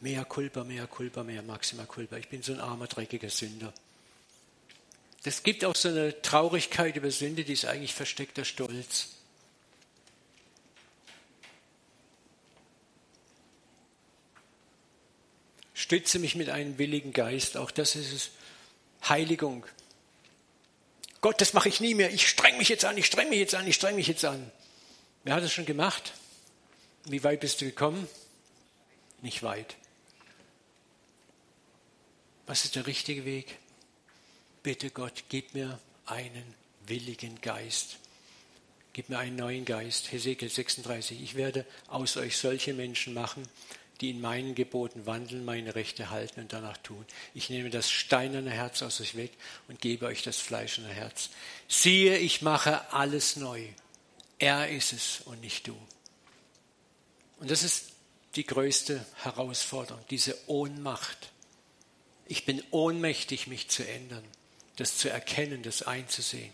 [0.00, 2.16] Mehr Kulpa, mehr Kulpa, mehr Maxima Kulpa.
[2.16, 3.72] Ich bin so ein armer, dreckiger Sünder.
[5.24, 9.08] Das gibt auch so eine Traurigkeit über Sünde, die ist eigentlich versteckter Stolz.
[15.74, 17.56] Stütze mich mit einem willigen Geist.
[17.56, 18.30] Auch das ist es.
[19.08, 19.64] Heiligung.
[21.20, 22.12] Gott, das mache ich nie mehr.
[22.12, 24.50] Ich streng mich jetzt an, ich streng mich jetzt an, ich streng mich jetzt an.
[25.24, 26.12] Wer hat es schon gemacht?
[27.04, 28.08] Wie weit bist du gekommen?
[29.22, 29.76] Nicht weit.
[32.46, 33.56] Was ist der richtige Weg?
[34.62, 36.54] Bitte Gott, gib mir einen
[36.86, 37.98] willigen Geist.
[38.92, 40.10] Gib mir einen neuen Geist.
[40.10, 41.22] Hesekiel 36.
[41.22, 43.46] Ich werde aus euch solche Menschen machen,
[44.00, 47.04] die in meinen Geboten wandeln, meine Rechte halten und danach tun.
[47.34, 49.32] Ich nehme das steinerne Herz aus euch weg
[49.68, 51.30] und gebe euch das fleischende Herz.
[51.68, 53.64] Siehe, ich mache alles neu.
[54.38, 55.76] Er ist es und nicht du.
[57.38, 57.92] Und das ist
[58.36, 61.30] die größte Herausforderung, diese Ohnmacht.
[62.26, 64.24] Ich bin ohnmächtig, mich zu ändern,
[64.78, 66.52] das zu erkennen, das einzusehen.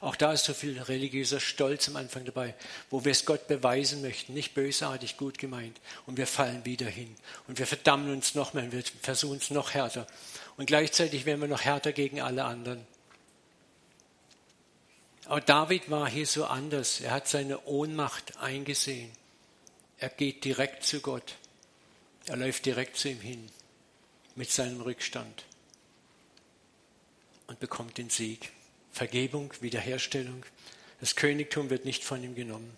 [0.00, 2.54] Auch da ist so viel religiöser Stolz am Anfang dabei,
[2.90, 5.80] wo wir es Gott beweisen möchten, nicht bösartig, gut gemeint.
[6.06, 7.14] Und wir fallen wieder hin.
[7.48, 10.06] Und wir verdammen uns noch mehr, und wir versuchen es noch härter.
[10.56, 12.86] Und gleichzeitig werden wir noch härter gegen alle anderen.
[15.24, 17.00] Aber David war hier so anders.
[17.00, 19.10] Er hat seine Ohnmacht eingesehen.
[19.98, 21.34] Er geht direkt zu Gott.
[22.26, 23.50] Er läuft direkt zu ihm hin
[24.34, 25.44] mit seinem Rückstand
[27.46, 28.52] und bekommt den Sieg.
[28.92, 30.44] Vergebung, Wiederherstellung.
[31.00, 32.76] Das Königtum wird nicht von ihm genommen.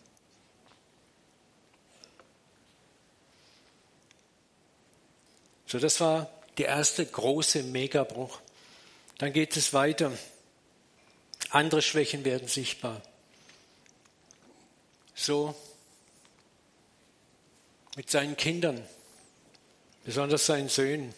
[5.67, 8.41] So, das war der erste große Megabruch.
[9.19, 10.13] Dann geht es weiter.
[11.51, 13.03] Andere Schwächen werden sichtbar.
[15.15, 15.55] So
[17.97, 18.83] mit seinen Kindern,
[20.05, 21.15] besonders seinen Söhnen.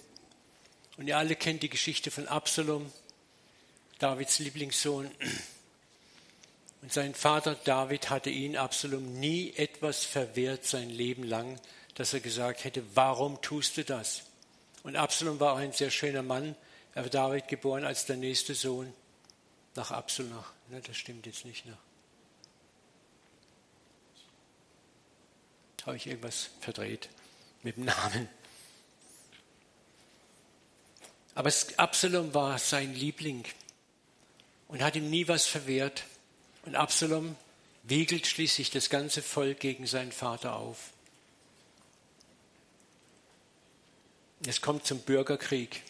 [0.96, 2.90] Und ihr alle kennt die Geschichte von Absalom,
[4.00, 5.10] Davids Lieblingssohn.
[6.82, 11.60] Und sein Vater David hatte ihn, Absalom, nie etwas verwehrt sein Leben lang,
[11.94, 14.22] dass er gesagt hätte, warum tust du das?
[14.82, 16.56] Und Absalom war auch ein sehr schöner Mann.
[16.94, 18.92] Er war David geboren als der nächste Sohn
[19.74, 20.42] nach Absalom.
[20.70, 21.66] Ne, das stimmt jetzt nicht.
[21.66, 21.76] Ne?
[25.84, 27.10] Habe ich irgendwas verdreht
[27.62, 28.28] mit dem Namen?
[31.34, 33.44] Aber Absalom war sein Liebling
[34.70, 36.04] und hat ihm nie was verwehrt.
[36.64, 37.36] Und Absalom
[37.82, 40.90] wiegelt schließlich das ganze Volk gegen seinen Vater auf.
[44.46, 45.82] Es kommt zum Bürgerkrieg,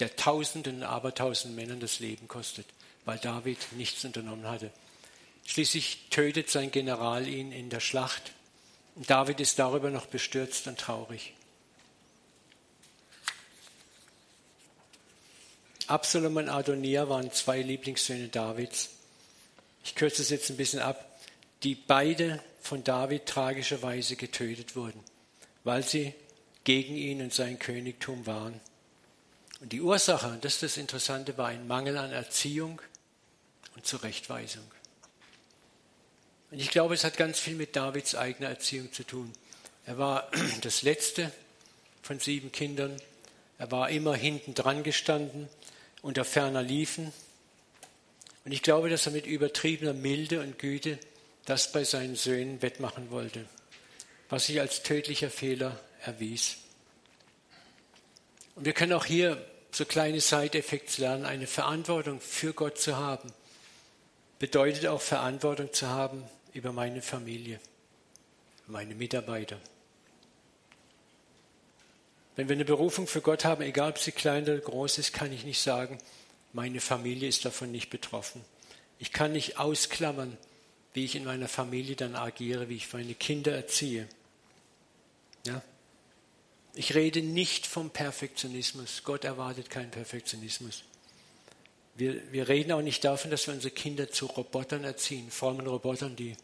[0.00, 2.66] der Tausenden und Abertausend Männern das Leben kostet,
[3.04, 4.72] weil David nichts unternommen hatte.
[5.46, 8.32] Schließlich tötet sein General ihn in der Schlacht.
[8.96, 11.34] Und David ist darüber noch bestürzt und traurig.
[15.90, 18.90] Absalom und Adonia waren zwei Lieblingssöhne Davids.
[19.82, 21.18] Ich kürze es jetzt ein bisschen ab,
[21.64, 25.02] die beide von David tragischerweise getötet wurden,
[25.64, 26.14] weil sie
[26.62, 28.60] gegen ihn und sein Königtum waren.
[29.60, 32.80] Und die Ursache, und das ist das Interessante, war ein Mangel an Erziehung
[33.74, 34.64] und Zurechtweisung.
[36.52, 39.32] Und ich glaube, es hat ganz viel mit Davids eigener Erziehung zu tun.
[39.86, 41.32] Er war das letzte
[42.00, 42.96] von sieben Kindern.
[43.58, 45.48] Er war immer hinten dran gestanden
[46.02, 47.12] unter ferner liefen.
[48.44, 50.98] Und ich glaube, dass er mit übertriebener Milde und Güte
[51.44, 53.44] das bei seinen Söhnen wettmachen wollte,
[54.28, 56.58] was sich als tödlicher Fehler erwies.
[58.54, 61.24] Und wir können auch hier so kleine Side-Effekte lernen.
[61.24, 63.32] Eine Verantwortung für Gott zu haben,
[64.38, 67.60] bedeutet auch Verantwortung zu haben über meine Familie,
[68.66, 69.58] meine Mitarbeiter.
[72.36, 75.32] Wenn wir eine Berufung für Gott haben, egal ob sie klein oder groß ist, kann
[75.32, 75.98] ich nicht sagen,
[76.52, 78.44] meine Familie ist davon nicht betroffen.
[78.98, 80.36] Ich kann nicht ausklammern,
[80.92, 84.08] wie ich in meiner Familie dann agiere, wie ich meine Kinder erziehe.
[85.46, 85.62] Ja?
[86.74, 89.02] Ich rede nicht vom Perfektionismus.
[89.04, 90.84] Gott erwartet keinen Perfektionismus.
[91.94, 96.16] Wir, wir reden auch nicht davon, dass wir unsere Kinder zu Robotern erziehen, frommen Robotern,
[96.16, 96.36] die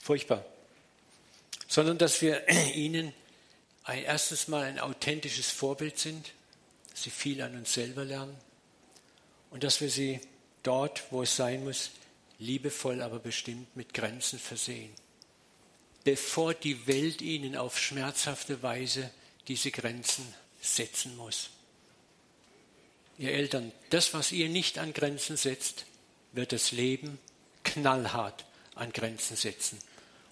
[0.00, 0.44] furchtbar,
[1.66, 3.12] sondern dass wir ihnen
[3.86, 6.32] ein, erstes Mal ein authentisches Vorbild sind,
[6.90, 8.36] dass sie viel an uns selber lernen
[9.50, 10.20] und dass wir sie
[10.62, 11.90] dort, wo es sein muss,
[12.38, 14.92] liebevoll, aber bestimmt mit Grenzen versehen,
[16.04, 19.10] bevor die Welt ihnen auf schmerzhafte Weise
[19.48, 20.26] diese Grenzen
[20.60, 21.50] setzen muss.
[23.18, 25.86] Ihr Eltern, das, was ihr nicht an Grenzen setzt,
[26.32, 27.18] wird das Leben
[27.62, 28.44] knallhart
[28.74, 29.78] an Grenzen setzen.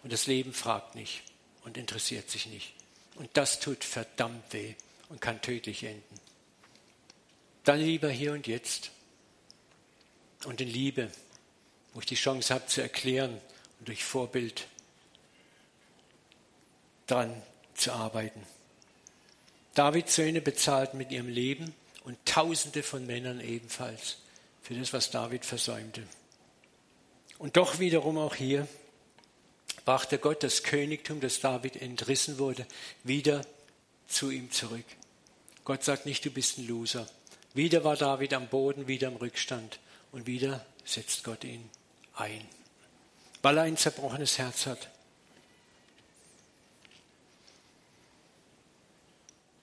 [0.03, 1.23] Und das Leben fragt nicht
[1.65, 2.75] und interessiert sich nicht.
[3.15, 4.75] Und das tut verdammt weh
[5.09, 6.21] und kann tödlich enden.
[7.65, 8.91] Dann lieber hier und jetzt
[10.45, 11.11] und in Liebe,
[11.93, 13.41] wo ich die Chance habe zu erklären
[13.79, 14.67] und durch Vorbild
[17.07, 17.43] dran
[17.75, 18.43] zu arbeiten.
[19.75, 21.75] Davids Söhne bezahlten mit ihrem Leben
[22.05, 24.19] und Tausende von Männern ebenfalls
[24.63, 26.03] für das, was David versäumte.
[27.39, 28.69] Und doch wiederum auch hier
[29.85, 32.67] brachte Gott das Königtum, das David entrissen wurde,
[33.03, 33.45] wieder
[34.07, 34.85] zu ihm zurück.
[35.65, 37.07] Gott sagt nicht, du bist ein Loser.
[37.55, 39.79] Wieder war David am Boden, wieder im Rückstand
[40.13, 41.71] und wieder setzt Gott ihn
[42.17, 42.45] ein,
[43.43, 44.89] weil er ein zerbrochenes Herz hat.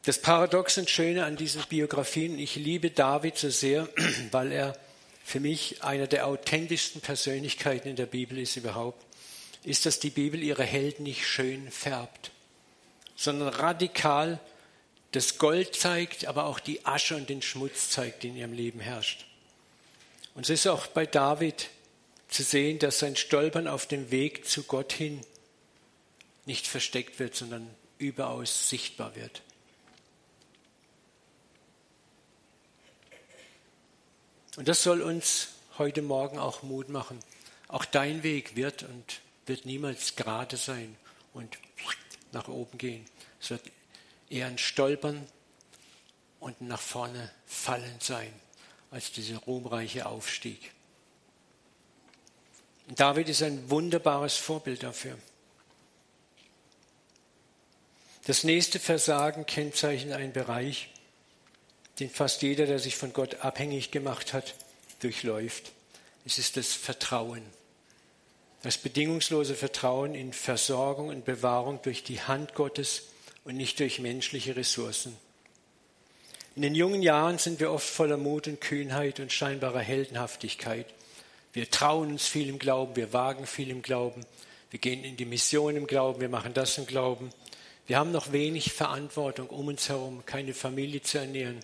[0.04, 3.88] Das Paradox und Schöne an diesen Biografien, ich liebe David so sehr,
[4.32, 4.78] weil er
[5.24, 9.06] für mich einer der authentischsten Persönlichkeiten in der Bibel ist überhaupt,
[9.64, 12.32] ist, dass die Bibel ihre Helden nicht schön färbt,
[13.16, 14.40] sondern radikal
[15.12, 18.80] das Gold zeigt, aber auch die Asche und den Schmutz zeigt, die in ihrem Leben
[18.80, 19.26] herrscht.
[20.34, 21.70] Und es ist auch bei David
[22.30, 25.22] zu sehen, dass sein Stolpern auf dem Weg zu Gott hin
[26.46, 29.42] nicht versteckt wird, sondern überaus sichtbar wird.
[34.58, 37.20] Und das soll uns heute Morgen auch Mut machen.
[37.68, 40.96] Auch dein Weg wird und wird niemals gerade sein
[41.34, 41.58] und
[42.32, 43.06] nach oben gehen.
[43.40, 43.64] Es wird
[44.30, 45.28] eher ein Stolpern
[46.40, 48.34] und nach vorne fallen sein,
[48.90, 50.72] als dieser ruhmreiche Aufstieg.
[52.88, 55.18] David ist ein wunderbares Vorbild dafür.
[58.26, 60.90] Das nächste Versagen kennzeichnet einen Bereich,
[62.00, 64.56] den fast jeder, der sich von Gott abhängig gemacht hat,
[65.00, 65.72] durchläuft.
[66.26, 67.44] Es ist das Vertrauen.
[68.64, 73.04] Das bedingungslose Vertrauen in Versorgung und Bewahrung durch die Hand Gottes
[73.44, 75.18] und nicht durch menschliche Ressourcen.
[76.56, 80.86] In den jungen Jahren sind wir oft voller Mut und Kühnheit und scheinbarer Heldenhaftigkeit.
[81.54, 84.26] Wir trauen uns viel im Glauben, wir wagen viel im Glauben,
[84.70, 87.32] wir gehen in die Mission im Glauben, wir machen das im Glauben.
[87.88, 91.60] Wir haben noch wenig Verantwortung um uns herum, keine Familie zu ernähren,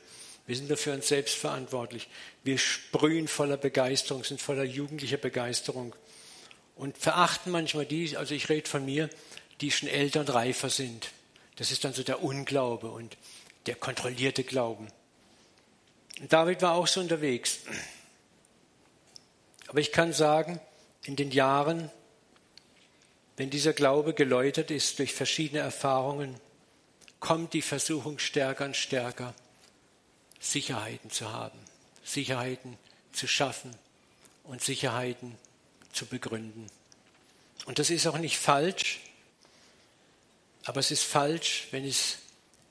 [0.47, 2.07] wir sind nur für uns selbst verantwortlich.
[2.43, 5.93] Wir sprühen voller Begeisterung, sind voller jugendlicher Begeisterung
[6.77, 9.09] und verachten manchmal die, also ich rede von mir,
[9.61, 11.11] die schon älter und reifer sind.
[11.55, 13.17] Das ist dann so der Unglaube und
[13.65, 14.87] der kontrollierte Glauben.
[16.19, 17.59] Und David war auch so unterwegs.
[19.67, 20.59] Aber ich kann sagen,
[21.03, 21.91] in den Jahren,
[23.35, 26.35] wenn dieser Glaube geläutert ist durch verschiedene Erfahrungen,
[27.19, 29.33] kommt die Versuchung stärker und stärker.
[30.39, 31.57] Sicherheiten zu haben,
[32.03, 32.77] Sicherheiten
[33.11, 33.75] zu schaffen
[34.43, 35.35] und Sicherheiten
[35.97, 36.67] zu begründen.
[37.65, 38.99] Und das ist auch nicht falsch,
[40.63, 42.19] aber es ist falsch, wenn es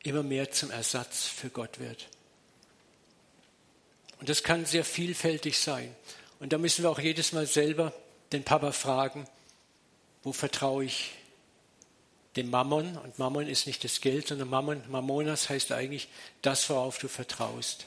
[0.02, 2.08] immer mehr zum Ersatz für Gott wird.
[4.20, 5.94] Und das kann sehr vielfältig sein.
[6.38, 7.92] Und da müssen wir auch jedes Mal selber
[8.32, 9.26] den Papa fragen,
[10.22, 11.12] wo vertraue ich
[12.36, 12.96] dem Mammon.
[12.98, 16.08] Und Mammon ist nicht das Geld, sondern Mammon, Mammonas heißt eigentlich
[16.42, 17.86] das, worauf du vertraust.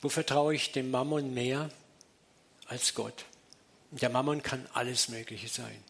[0.00, 1.70] Wo vertraue ich dem Mammon mehr
[2.66, 3.24] als Gott?
[3.90, 5.82] Der Mammon kann alles Mögliche sein.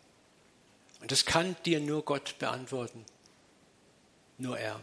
[1.01, 3.05] Und das kann dir nur Gott beantworten.
[4.39, 4.81] Nur er.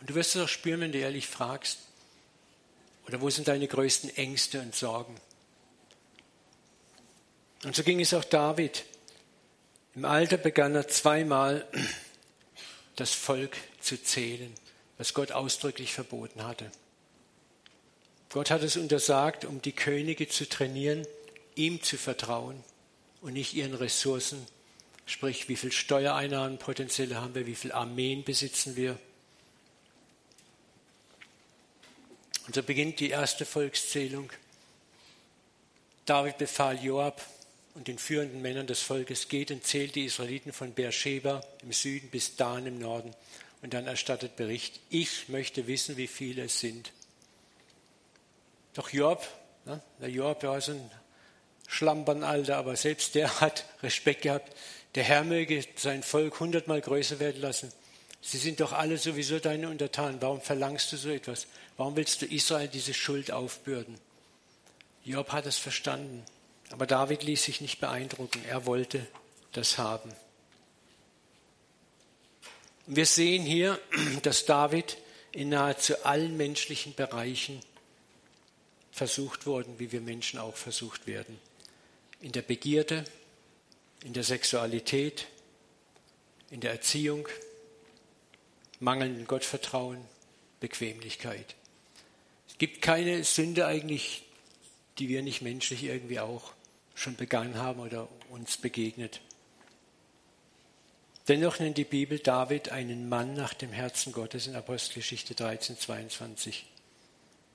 [0.00, 1.78] Und du wirst es auch spüren, wenn du ehrlich fragst.
[3.06, 5.16] Oder wo sind deine größten Ängste und Sorgen?
[7.64, 8.84] Und so ging es auch David.
[9.94, 11.66] Im Alter begann er zweimal
[12.96, 14.54] das Volk zu zählen,
[14.98, 16.70] was Gott ausdrücklich verboten hatte.
[18.30, 21.04] Gott hat es untersagt, um die Könige zu trainieren,
[21.54, 22.62] ihm zu vertrauen
[23.20, 24.46] und nicht ihren Ressourcen,
[25.06, 28.98] sprich wie viel Steuereinnahmen potenzielle haben wir, wie viel Armeen besitzen wir.
[32.46, 34.30] Und so beginnt die erste Volkszählung.
[36.06, 37.24] David befahl Joab,
[37.74, 42.10] und den führenden Männern des Volkes, geht und zählt die Israeliten von Beersheba im Süden
[42.10, 43.14] bis Dan im Norden.
[43.62, 46.92] Und dann erstattet Bericht, ich möchte wissen, wie viele es sind.
[48.74, 49.26] Doch Job,
[49.66, 50.90] ne, der Job war so ein
[51.70, 54.52] Schlampernalter, aber selbst der hat Respekt gehabt.
[54.96, 57.72] Der Herr möge sein Volk hundertmal größer werden lassen.
[58.20, 60.20] Sie sind doch alle sowieso deine Untertanen.
[60.20, 61.46] Warum verlangst du so etwas?
[61.76, 63.98] Warum willst du Israel diese Schuld aufbürden?
[65.04, 66.24] Job hat es verstanden.
[66.72, 68.44] Aber David ließ sich nicht beeindrucken.
[68.48, 69.06] Er wollte
[69.52, 70.12] das haben.
[72.86, 73.78] Wir sehen hier,
[74.22, 74.98] dass David
[75.30, 77.60] in nahezu allen menschlichen Bereichen
[78.90, 81.38] versucht worden, wie wir Menschen auch versucht werden.
[82.20, 83.04] In der Begierde,
[84.04, 85.26] in der Sexualität,
[86.50, 87.28] in der Erziehung,
[88.78, 89.98] mangelnden Gottvertrauen,
[90.60, 91.54] Bequemlichkeit.
[92.48, 94.24] Es gibt keine Sünde eigentlich,
[94.98, 96.52] die wir nicht menschlich irgendwie auch
[96.94, 99.20] schon begangen haben oder uns begegnet.
[101.28, 106.66] Dennoch nennt die Bibel David einen Mann nach dem Herzen Gottes in Apostelgeschichte 13, 22.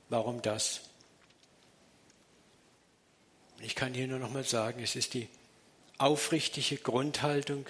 [0.09, 0.81] Warum das?
[3.59, 5.27] Ich kann hier nur noch mal sagen, es ist die
[5.97, 7.65] aufrichtige Grundhaltung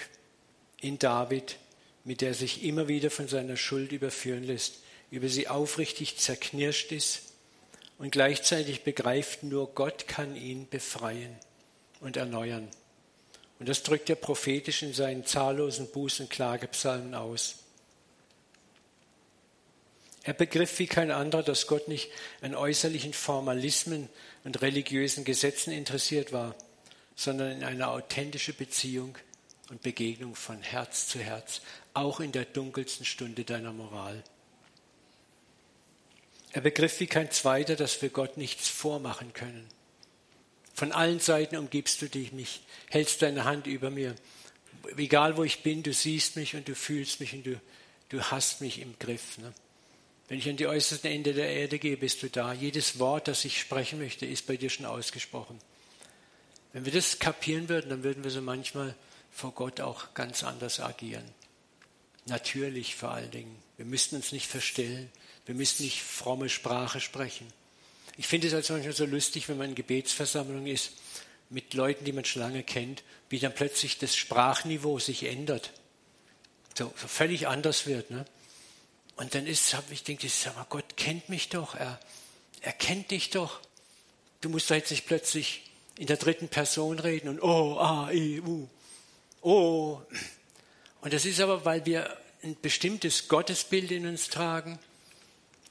[0.82, 1.58] in David,
[2.04, 4.80] mit der er sich immer wieder von seiner Schuld überführen lässt,
[5.12, 7.22] über sie aufrichtig zerknirscht ist
[7.98, 11.36] und gleichzeitig begreift, nur Gott kann ihn befreien
[12.00, 12.68] und erneuern.
[13.60, 17.56] Und das drückt er prophetisch in seinen zahllosen Buß- und Klagepsalmen aus.
[20.24, 22.10] Er begriff wie kein anderer, dass Gott nicht
[22.42, 24.10] an äußerlichen Formalismen
[24.46, 26.56] und religiösen Gesetzen interessiert war,
[27.16, 29.18] sondern in eine authentische Beziehung
[29.70, 31.62] und Begegnung von Herz zu Herz,
[31.94, 34.24] auch in der dunkelsten Stunde deiner Moral.
[36.52, 39.68] Er begriff wie kein zweiter, dass wir Gott nichts vormachen können.
[40.74, 44.16] Von allen Seiten umgibst du dich mich, hältst deine Hand über mir.
[44.96, 47.60] Egal wo ich bin, du siehst mich und du fühlst mich und du,
[48.10, 49.38] du hast mich im Griff.
[49.40, 49.54] Ne?
[50.28, 52.54] Wenn ich an die äußersten Ende der Erde gehe, bist du da.
[52.54, 55.60] Jedes Wort, das ich sprechen möchte, ist bei dir schon ausgesprochen.
[56.74, 58.96] Wenn wir das kapieren würden, dann würden wir so manchmal
[59.32, 61.26] vor Gott auch ganz anders agieren.
[62.26, 63.56] Natürlich vor allen Dingen.
[63.78, 65.12] Wir müssten uns nicht verstellen.
[65.46, 67.48] Wir müssten nicht fromme Sprache sprechen.
[68.18, 70.92] Ich finde es also manchmal so lustig, wenn man in Gebetsversammlung ist,
[71.50, 75.72] mit Leuten, die man schon lange kennt, wie dann plötzlich das Sprachniveau sich ändert.
[76.78, 78.10] So, so völlig anders wird.
[78.10, 78.26] Ne?
[79.16, 82.00] Und dann ist, ich denke, sag mal, Gott kennt mich doch, er,
[82.62, 83.62] er kennt dich doch.
[84.42, 85.64] Du musst da jetzt nicht plötzlich
[85.98, 88.68] in der dritten Person reden und oh, ah, i, u,
[89.42, 90.02] oh.
[91.02, 94.78] Und das ist aber, weil wir ein bestimmtes Gottesbild in uns tragen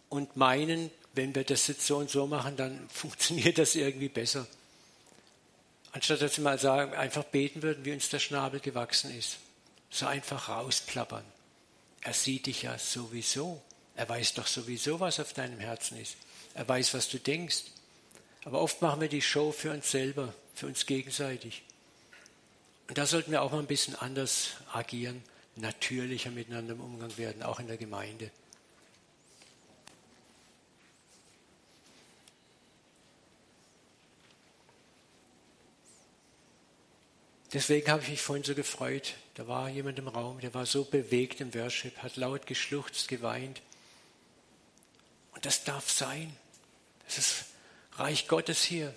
[0.09, 4.47] und meinen, wenn wir das jetzt so und so machen, dann funktioniert das irgendwie besser.
[5.93, 9.37] Anstatt dass wir mal sagen, einfach beten würden, wie uns der Schnabel gewachsen ist.
[9.91, 11.25] So einfach rausplappern.
[12.05, 13.61] Er sieht dich ja sowieso.
[13.97, 16.17] Er weiß doch sowieso, was auf deinem Herzen ist.
[16.53, 17.65] Er weiß, was du denkst.
[18.45, 21.63] Aber oft machen wir die Show für uns selber, für uns gegenseitig.
[22.89, 25.23] Und da sollten wir auch mal ein bisschen anders agieren,
[25.57, 28.31] natürlicher miteinander im Umgang werden, auch in der Gemeinde.
[37.55, 39.15] Deswegen habe ich mich vorhin so gefreut.
[39.35, 43.61] Da war jemand im Raum, der war so bewegt im Worship, hat laut geschluchzt, geweint.
[45.33, 46.35] Und das darf sein.
[47.05, 47.45] Das ist
[47.97, 48.95] Reich Gottes hier.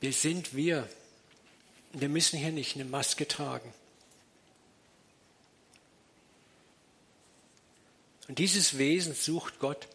[0.00, 0.88] Wir sind wir.
[1.92, 3.72] Wir müssen hier nicht eine Maske tragen.
[8.28, 9.88] Und dieses Wesen sucht Gott.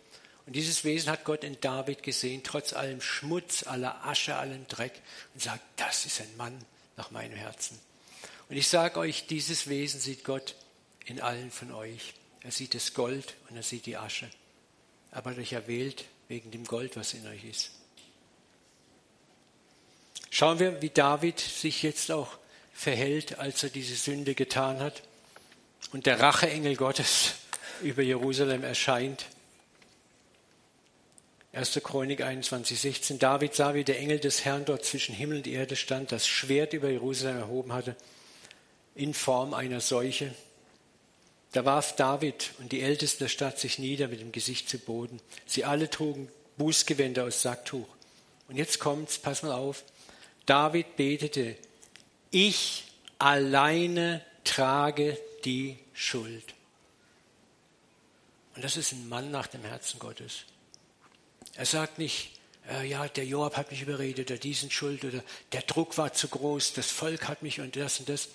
[0.45, 4.93] Und dieses Wesen hat Gott in David gesehen, trotz allem Schmutz, aller Asche, allem Dreck,
[5.33, 6.57] und sagt, das ist ein Mann
[6.95, 7.79] nach meinem Herzen.
[8.49, 10.55] Und ich sage euch, dieses Wesen sieht Gott
[11.05, 12.13] in allen von euch.
[12.41, 14.29] Er sieht das Gold und er sieht die Asche.
[15.11, 17.71] Aber er euch erwählt wegen dem Gold, was in euch ist.
[20.29, 22.37] Schauen wir, wie David sich jetzt auch
[22.73, 25.01] verhält, als er diese Sünde getan hat
[25.91, 27.33] und der Racheengel Gottes
[27.81, 29.25] über Jerusalem erscheint.
[31.57, 31.81] 1.
[31.83, 33.17] Chronik 21, 16.
[33.17, 36.73] David sah, wie der Engel des Herrn dort zwischen Himmel und Erde stand, das Schwert
[36.73, 37.95] über Jerusalem erhoben hatte,
[38.93, 40.35] in Form einer Seuche.
[41.53, 45.19] Da warf David und die Ältesten der Stadt sich nieder mit dem Gesicht zu Boden.
[45.47, 47.87] Sie alle trugen Bußgewänder aus Sacktuch.
[48.47, 49.83] Und jetzt kommt's, pass mal auf.
[50.45, 51.55] David betete,
[52.29, 52.83] ich
[53.17, 56.53] alleine trage die Schuld.
[58.55, 60.45] Und das ist ein Mann nach dem Herzen Gottes.
[61.57, 62.31] Er sagt nicht,
[62.69, 66.27] äh, ja, der Joab hat mich überredet oder diesen Schuld oder der Druck war zu
[66.27, 68.29] groß, das Volk hat mich und das und das.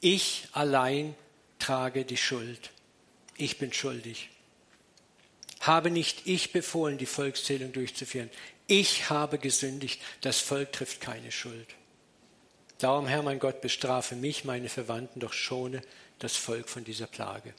[0.00, 1.14] Ich allein
[1.58, 2.70] trage die Schuld.
[3.36, 4.30] Ich bin schuldig.
[5.60, 8.30] Habe nicht ich befohlen, die Volkszählung durchzuführen?
[8.66, 10.00] Ich habe gesündigt.
[10.20, 11.68] Das Volk trifft keine Schuld.
[12.78, 15.82] Darum, Herr mein Gott, bestrafe mich, meine Verwandten, doch schone
[16.18, 17.54] das Volk von dieser Plage.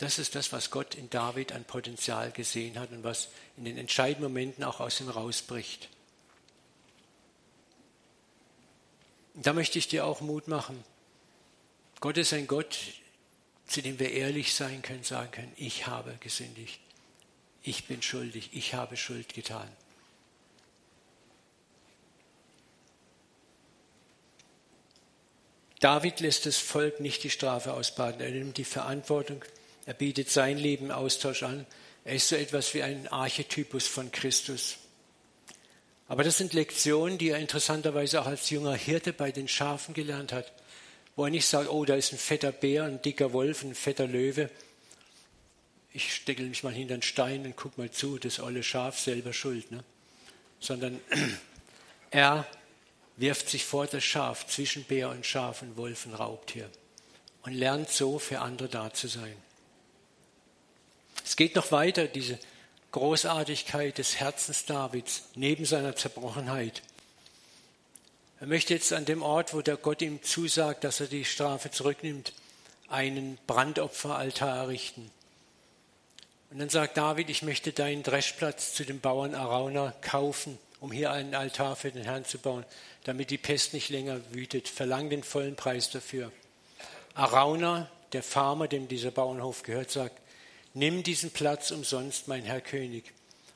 [0.00, 3.28] Das ist das, was Gott in David an Potenzial gesehen hat und was
[3.58, 5.90] in den entscheidenden Momenten auch aus ihm rausbricht.
[9.34, 10.82] Und da möchte ich dir auch Mut machen.
[12.00, 12.78] Gott ist ein Gott,
[13.66, 16.80] zu dem wir ehrlich sein können, sagen können, ich habe gesündigt,
[17.62, 19.68] ich bin schuldig, ich habe Schuld getan.
[25.80, 29.44] David lässt das Volk nicht die Strafe ausbaden, er nimmt die Verantwortung
[29.86, 31.66] er bietet sein Leben Austausch an.
[32.04, 34.78] Er ist so etwas wie ein Archetypus von Christus.
[36.08, 40.32] Aber das sind Lektionen, die er interessanterweise auch als junger Hirte bei den Schafen gelernt
[40.32, 40.52] hat,
[41.14, 44.06] wo er nicht sagt, oh, da ist ein fetter Bär, ein dicker Wolf, ein fetter
[44.06, 44.50] Löwe.
[45.92, 49.32] Ich stecke mich mal hinter einen Stein und guck mal zu, das olle Schaf selber
[49.32, 49.70] schuld.
[49.70, 49.84] Ne?
[50.58, 51.00] Sondern
[52.10, 52.46] er
[53.16, 56.70] wirft sich vor das Schaf zwischen Bär und Schaf und Wolf und Raubtier
[57.42, 59.36] und lernt so für andere da zu sein.
[61.24, 62.38] Es geht noch weiter, diese
[62.92, 66.82] Großartigkeit des Herzens Davids neben seiner Zerbrochenheit.
[68.40, 71.70] Er möchte jetzt an dem Ort, wo der Gott ihm zusagt, dass er die Strafe
[71.70, 72.32] zurücknimmt,
[72.88, 75.10] einen Brandopferaltar errichten.
[76.50, 81.12] Und dann sagt David, ich möchte deinen Dreschplatz zu dem Bauern Arauna kaufen, um hier
[81.12, 82.64] einen Altar für den Herrn zu bauen,
[83.04, 84.68] damit die Pest nicht länger wütet.
[84.68, 86.32] Verlang den vollen Preis dafür.
[87.14, 90.18] Arauna, der Farmer, dem dieser Bauernhof gehört, sagt,
[90.74, 93.12] Nimm diesen Platz umsonst, mein Herr König,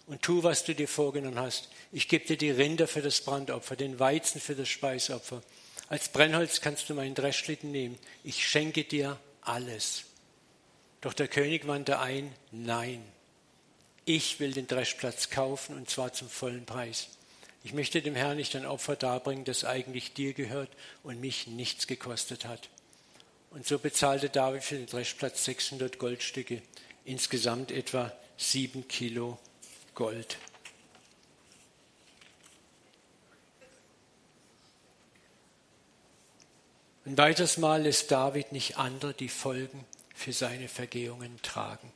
[0.07, 1.69] und tu, was du dir vorgenommen hast.
[1.93, 5.43] Ich gebe dir die Rinder für das Brandopfer, den Weizen für das Speisopfer.
[5.89, 7.99] Als Brennholz kannst du meinen Dreschlitten nehmen.
[8.23, 10.05] Ich schenke dir alles.
[11.01, 13.03] Doch der König wandte ein, nein,
[14.07, 17.09] ich will den Dreschplatz kaufen und zwar zum vollen Preis.
[17.63, 20.71] Ich möchte dem Herrn nicht ein Opfer darbringen, das eigentlich dir gehört
[21.03, 22.69] und mich nichts gekostet hat.
[23.51, 26.61] Und so bezahlte David für den Dreschplatz 600 Goldstücke
[27.05, 29.39] insgesamt etwa sieben Kilo
[29.95, 30.39] Gold.
[37.07, 39.85] Ein weiteres Mal lässt David nicht andere die Folgen
[40.15, 41.93] für seine Vergehungen tragen.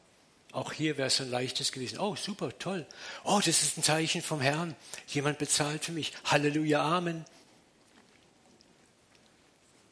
[0.52, 1.98] Auch hier wäre es ein leichtes gewesen.
[1.98, 2.86] Oh, super, toll.
[3.24, 4.76] Oh, das ist ein Zeichen vom Herrn.
[5.06, 6.12] Jemand bezahlt für mich.
[6.24, 7.24] Halleluja, Amen.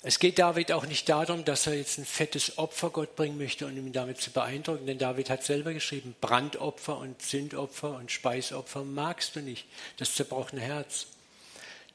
[0.09, 3.67] Es geht David auch nicht darum, dass er jetzt ein fettes Opfer Gott bringen möchte
[3.67, 8.85] und ihn damit zu beeindrucken, denn David hat selber geschrieben, Brandopfer und Sündopfer und Speisopfer
[8.85, 11.09] magst du nicht, das zerbrochene Herz.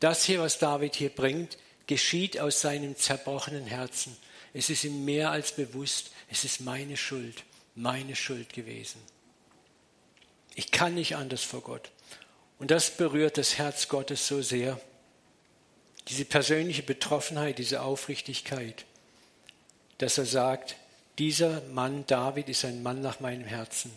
[0.02, 1.58] Das hier, was David hier bringt,
[1.88, 4.18] geschieht aus seinem zerbrochenen Herzen.
[4.54, 7.46] Es ist ihm mehr als bewusst, es ist meine Schuld,
[7.76, 9.02] meine Schuld gewesen.
[10.56, 11.92] Ich kann nicht anders vor Gott.
[12.60, 14.82] Und das berührt das Herz Gottes so sehr
[16.08, 18.86] diese persönliche Betroffenheit, diese Aufrichtigkeit,
[19.98, 20.76] dass er sagt,
[21.20, 23.92] dieser Mann David ist ein Mann nach meinem Herzen.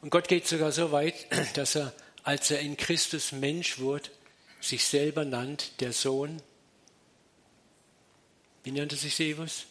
[0.00, 1.14] Und Gott geht sogar so weit,
[1.54, 1.92] dass er,
[2.24, 4.10] als er in Christus Mensch wurde,
[4.60, 6.42] sich selber nannt, der Sohn.
[8.64, 9.66] Wie nannte sich Jesus?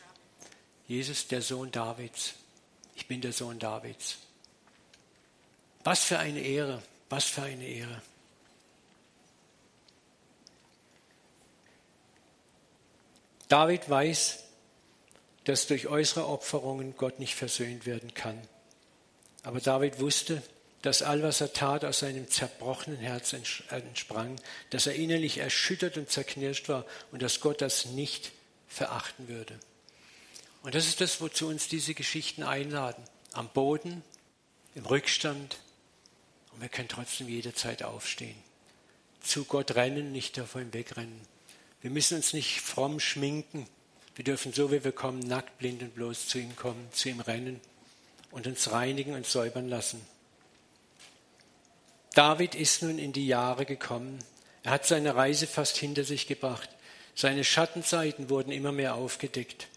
[0.87, 2.33] Jesus, der Sohn Davids.
[2.95, 4.17] Ich bin der Sohn Davids.
[5.83, 8.01] Was für eine Ehre, was für eine Ehre.
[13.51, 14.45] David weiß,
[15.43, 18.39] dass durch äußere Opferungen Gott nicht versöhnt werden kann.
[19.43, 20.41] Aber David wusste,
[20.81, 24.39] dass all, was er tat, aus seinem zerbrochenen Herz entsprang,
[24.69, 28.31] dass er innerlich erschüttert und zerknirscht war und dass Gott das nicht
[28.69, 29.59] verachten würde.
[30.63, 33.03] Und das ist das, wozu uns diese Geschichten einladen.
[33.33, 34.01] Am Boden,
[34.75, 35.57] im Rückstand.
[36.53, 38.37] Und wir können trotzdem jederzeit aufstehen.
[39.21, 41.19] Zu Gott rennen, nicht davor wegrennen.
[41.81, 43.67] Wir müssen uns nicht fromm schminken.
[44.15, 47.19] Wir dürfen so, wie wir kommen, nackt, blind und bloß zu ihm kommen, zu ihm
[47.19, 47.59] rennen
[48.29, 50.01] und uns reinigen und säubern lassen.
[52.13, 54.19] David ist nun in die Jahre gekommen.
[54.63, 56.69] Er hat seine Reise fast hinter sich gebracht.
[57.15, 59.67] Seine Schattenseiten wurden immer mehr aufgedeckt.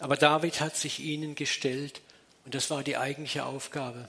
[0.00, 2.00] Aber David hat sich ihnen gestellt
[2.44, 4.08] und das war die eigentliche Aufgabe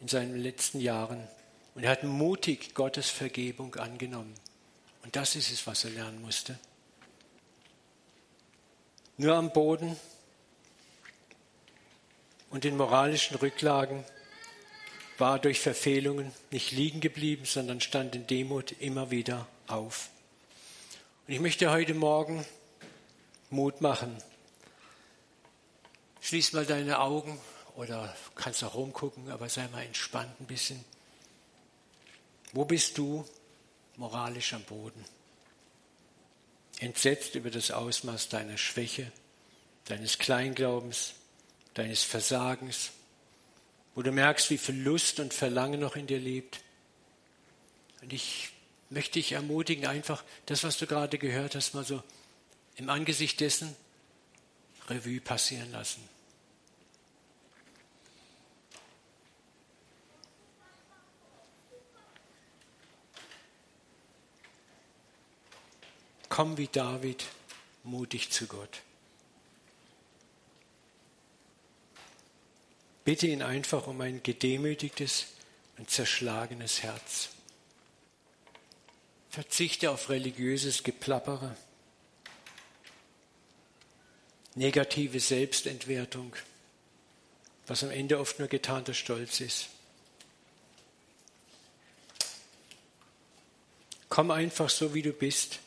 [0.00, 1.26] in seinen letzten Jahren.
[1.74, 4.34] Und er hat mutig Gottes Vergebung angenommen.
[5.02, 6.58] Und das ist es, was er lernen musste.
[9.16, 9.96] Nur am Boden
[12.50, 14.04] und in moralischen Rücklagen
[15.18, 20.10] war durch Verfehlungen nicht liegen geblieben, sondern stand in Demut immer wieder auf.
[21.26, 22.46] Und ich möchte heute Morgen
[23.50, 24.16] Mut machen.
[26.20, 27.40] Schließ mal deine Augen
[27.74, 30.84] oder kannst auch rumgucken, aber sei mal entspannt ein bisschen.
[32.52, 33.26] Wo bist du
[33.98, 35.04] moralisch am Boden?
[36.80, 39.12] Entsetzt über das Ausmaß deiner Schwäche,
[39.84, 41.14] deines Kleinglaubens,
[41.74, 42.90] deines Versagens,
[43.94, 46.60] wo du merkst, wie viel Lust und Verlangen noch in dir lebt.
[48.00, 48.50] Und ich
[48.90, 52.02] möchte dich ermutigen, einfach das, was du gerade gehört hast, mal so
[52.76, 53.74] im Angesicht dessen
[54.88, 56.17] Revue passieren lassen.
[66.38, 67.24] Komm wie David
[67.82, 68.82] mutig zu Gott.
[73.04, 75.26] Bitte ihn einfach um ein gedemütigtes
[75.78, 77.30] und zerschlagenes Herz.
[79.30, 81.56] Verzichte auf religiöses Geplappere,
[84.54, 86.36] negative Selbstentwertung,
[87.66, 89.70] was am Ende oft nur getarnter Stolz ist.
[94.08, 95.58] Komm einfach so, wie du bist,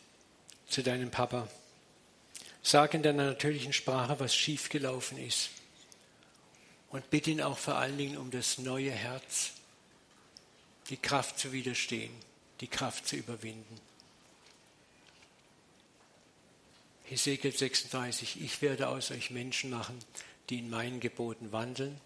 [0.71, 1.47] zu deinem Papa.
[2.63, 5.49] Sag in deiner natürlichen Sprache, was schiefgelaufen ist
[6.89, 9.53] und bitte ihn auch vor allen Dingen um das neue Herz,
[10.89, 12.11] die Kraft zu widerstehen,
[12.59, 13.79] die Kraft zu überwinden.
[17.05, 19.97] Hesekiel 36, ich werde aus euch Menschen machen,
[20.49, 21.99] die in meinen Geboten wandeln,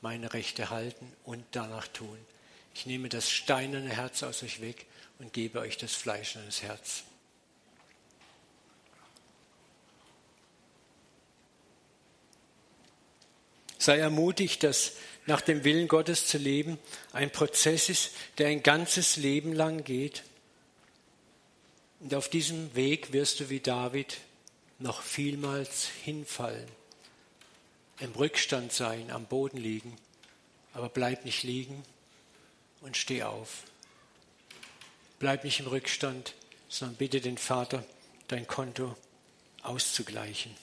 [0.00, 2.18] meine Rechte halten und danach tun.
[2.74, 4.86] Ich nehme das steinerne Herz aus euch weg
[5.18, 7.04] und gebe euch das fleischerne Herz.
[13.82, 14.92] Sei ermutigt, dass
[15.26, 16.78] nach dem Willen Gottes zu leben
[17.12, 20.22] ein Prozess ist, der ein ganzes Leben lang geht.
[21.98, 24.18] Und auf diesem Weg wirst du wie David
[24.78, 26.68] noch vielmals hinfallen,
[27.98, 29.96] im Rückstand sein, am Boden liegen.
[30.74, 31.82] Aber bleib nicht liegen
[32.82, 33.64] und steh auf.
[35.18, 36.34] Bleib nicht im Rückstand,
[36.68, 37.84] sondern bitte den Vater,
[38.28, 38.94] dein Konto
[39.62, 40.54] auszugleichen.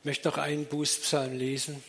[0.00, 1.82] Ich möchte noch einen Bußpsalm lesen.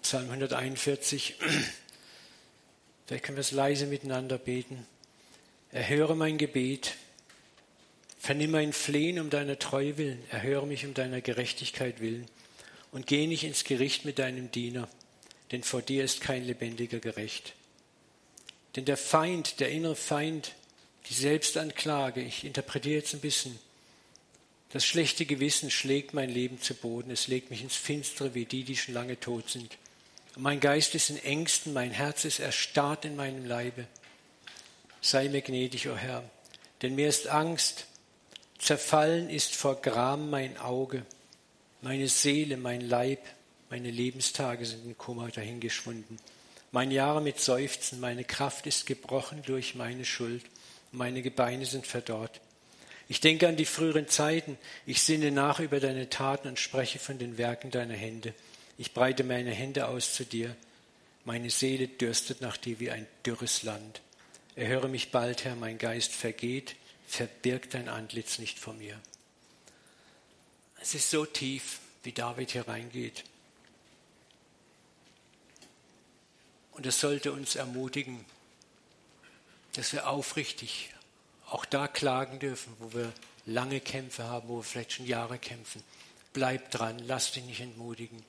[0.00, 1.34] Psalm 141.
[3.06, 4.86] Vielleicht können wir es leise miteinander beten.
[5.72, 6.94] Erhöre mein Gebet.
[8.18, 10.24] Vernimm mein Flehen um deiner Treue willen.
[10.30, 12.26] Erhöre mich um deiner Gerechtigkeit willen.
[12.92, 14.88] Und geh nicht ins Gericht mit deinem Diener,
[15.52, 17.52] denn vor dir ist kein lebendiger gerecht.
[18.76, 20.54] Denn der Feind, der innere Feind,
[21.08, 23.58] die Selbstanklage, ich interpretiere jetzt ein bisschen,
[24.70, 28.64] das schlechte Gewissen schlägt mein Leben zu Boden, es legt mich ins Finstere wie die,
[28.64, 29.76] die schon lange tot sind.
[30.36, 33.86] Mein Geist ist in Ängsten, mein Herz ist erstarrt in meinem Leibe.
[35.00, 36.24] Sei mir gnädig, o oh Herr,
[36.82, 37.86] denn mir ist Angst,
[38.58, 41.04] zerfallen ist vor Gram mein Auge,
[41.82, 43.20] meine Seele, mein Leib,
[43.70, 46.18] meine Lebenstage sind in Kummer dahingeschwunden.
[46.72, 50.42] Meine Jahre mit Seufzen, meine Kraft ist gebrochen durch meine Schuld
[50.94, 52.40] meine Gebeine sind verdorrt.
[53.08, 57.18] Ich denke an die früheren Zeiten, ich sinne nach über deine Taten und spreche von
[57.18, 58.34] den Werken deiner Hände.
[58.78, 60.56] Ich breite meine Hände aus zu dir.
[61.24, 64.00] Meine Seele dürstet nach dir wie ein dürres Land.
[64.56, 66.76] Erhöre mich bald, Herr, mein Geist vergeht,
[67.06, 68.98] verbirg dein Antlitz nicht vor mir.
[70.80, 73.24] Es ist so tief, wie David hier reingeht.
[76.72, 78.24] Und es sollte uns ermutigen,
[79.74, 80.90] dass wir aufrichtig
[81.46, 83.12] auch da klagen dürfen, wo wir
[83.46, 85.82] lange Kämpfe haben, wo wir vielleicht schon Jahre kämpfen.
[86.32, 88.24] Bleib dran, lass dich nicht entmutigen.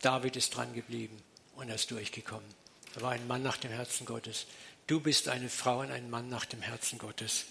[0.00, 1.20] David ist dran geblieben
[1.56, 2.48] und er ist durchgekommen.
[2.94, 4.46] Er war ein Mann nach dem Herzen Gottes.
[4.86, 7.46] Du bist eine Frau und ein Mann nach dem Herzen Gottes.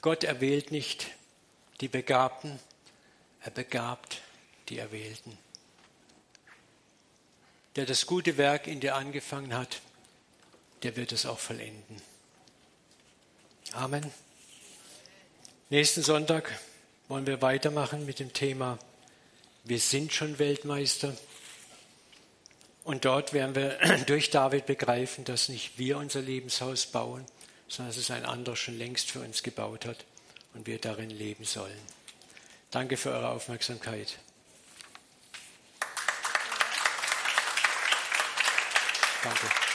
[0.00, 1.06] Gott erwählt nicht
[1.80, 2.58] die Begabten,
[3.40, 4.20] er begabt
[4.68, 5.38] die Erwählten
[7.76, 9.80] der das gute Werk in dir angefangen hat,
[10.82, 12.02] der wird es auch vollenden.
[13.72, 14.10] Amen.
[15.68, 16.58] Nächsten Sonntag
[17.08, 18.78] wollen wir weitermachen mit dem Thema
[19.64, 21.16] Wir sind schon Weltmeister.
[22.84, 27.26] Und dort werden wir durch David begreifen, dass nicht wir unser Lebenshaus bauen,
[27.68, 30.04] sondern dass es ein anderer schon längst für uns gebaut hat
[30.54, 31.78] und wir darin leben sollen.
[32.70, 34.18] Danke für eure Aufmerksamkeit.
[39.26, 39.65] Danke.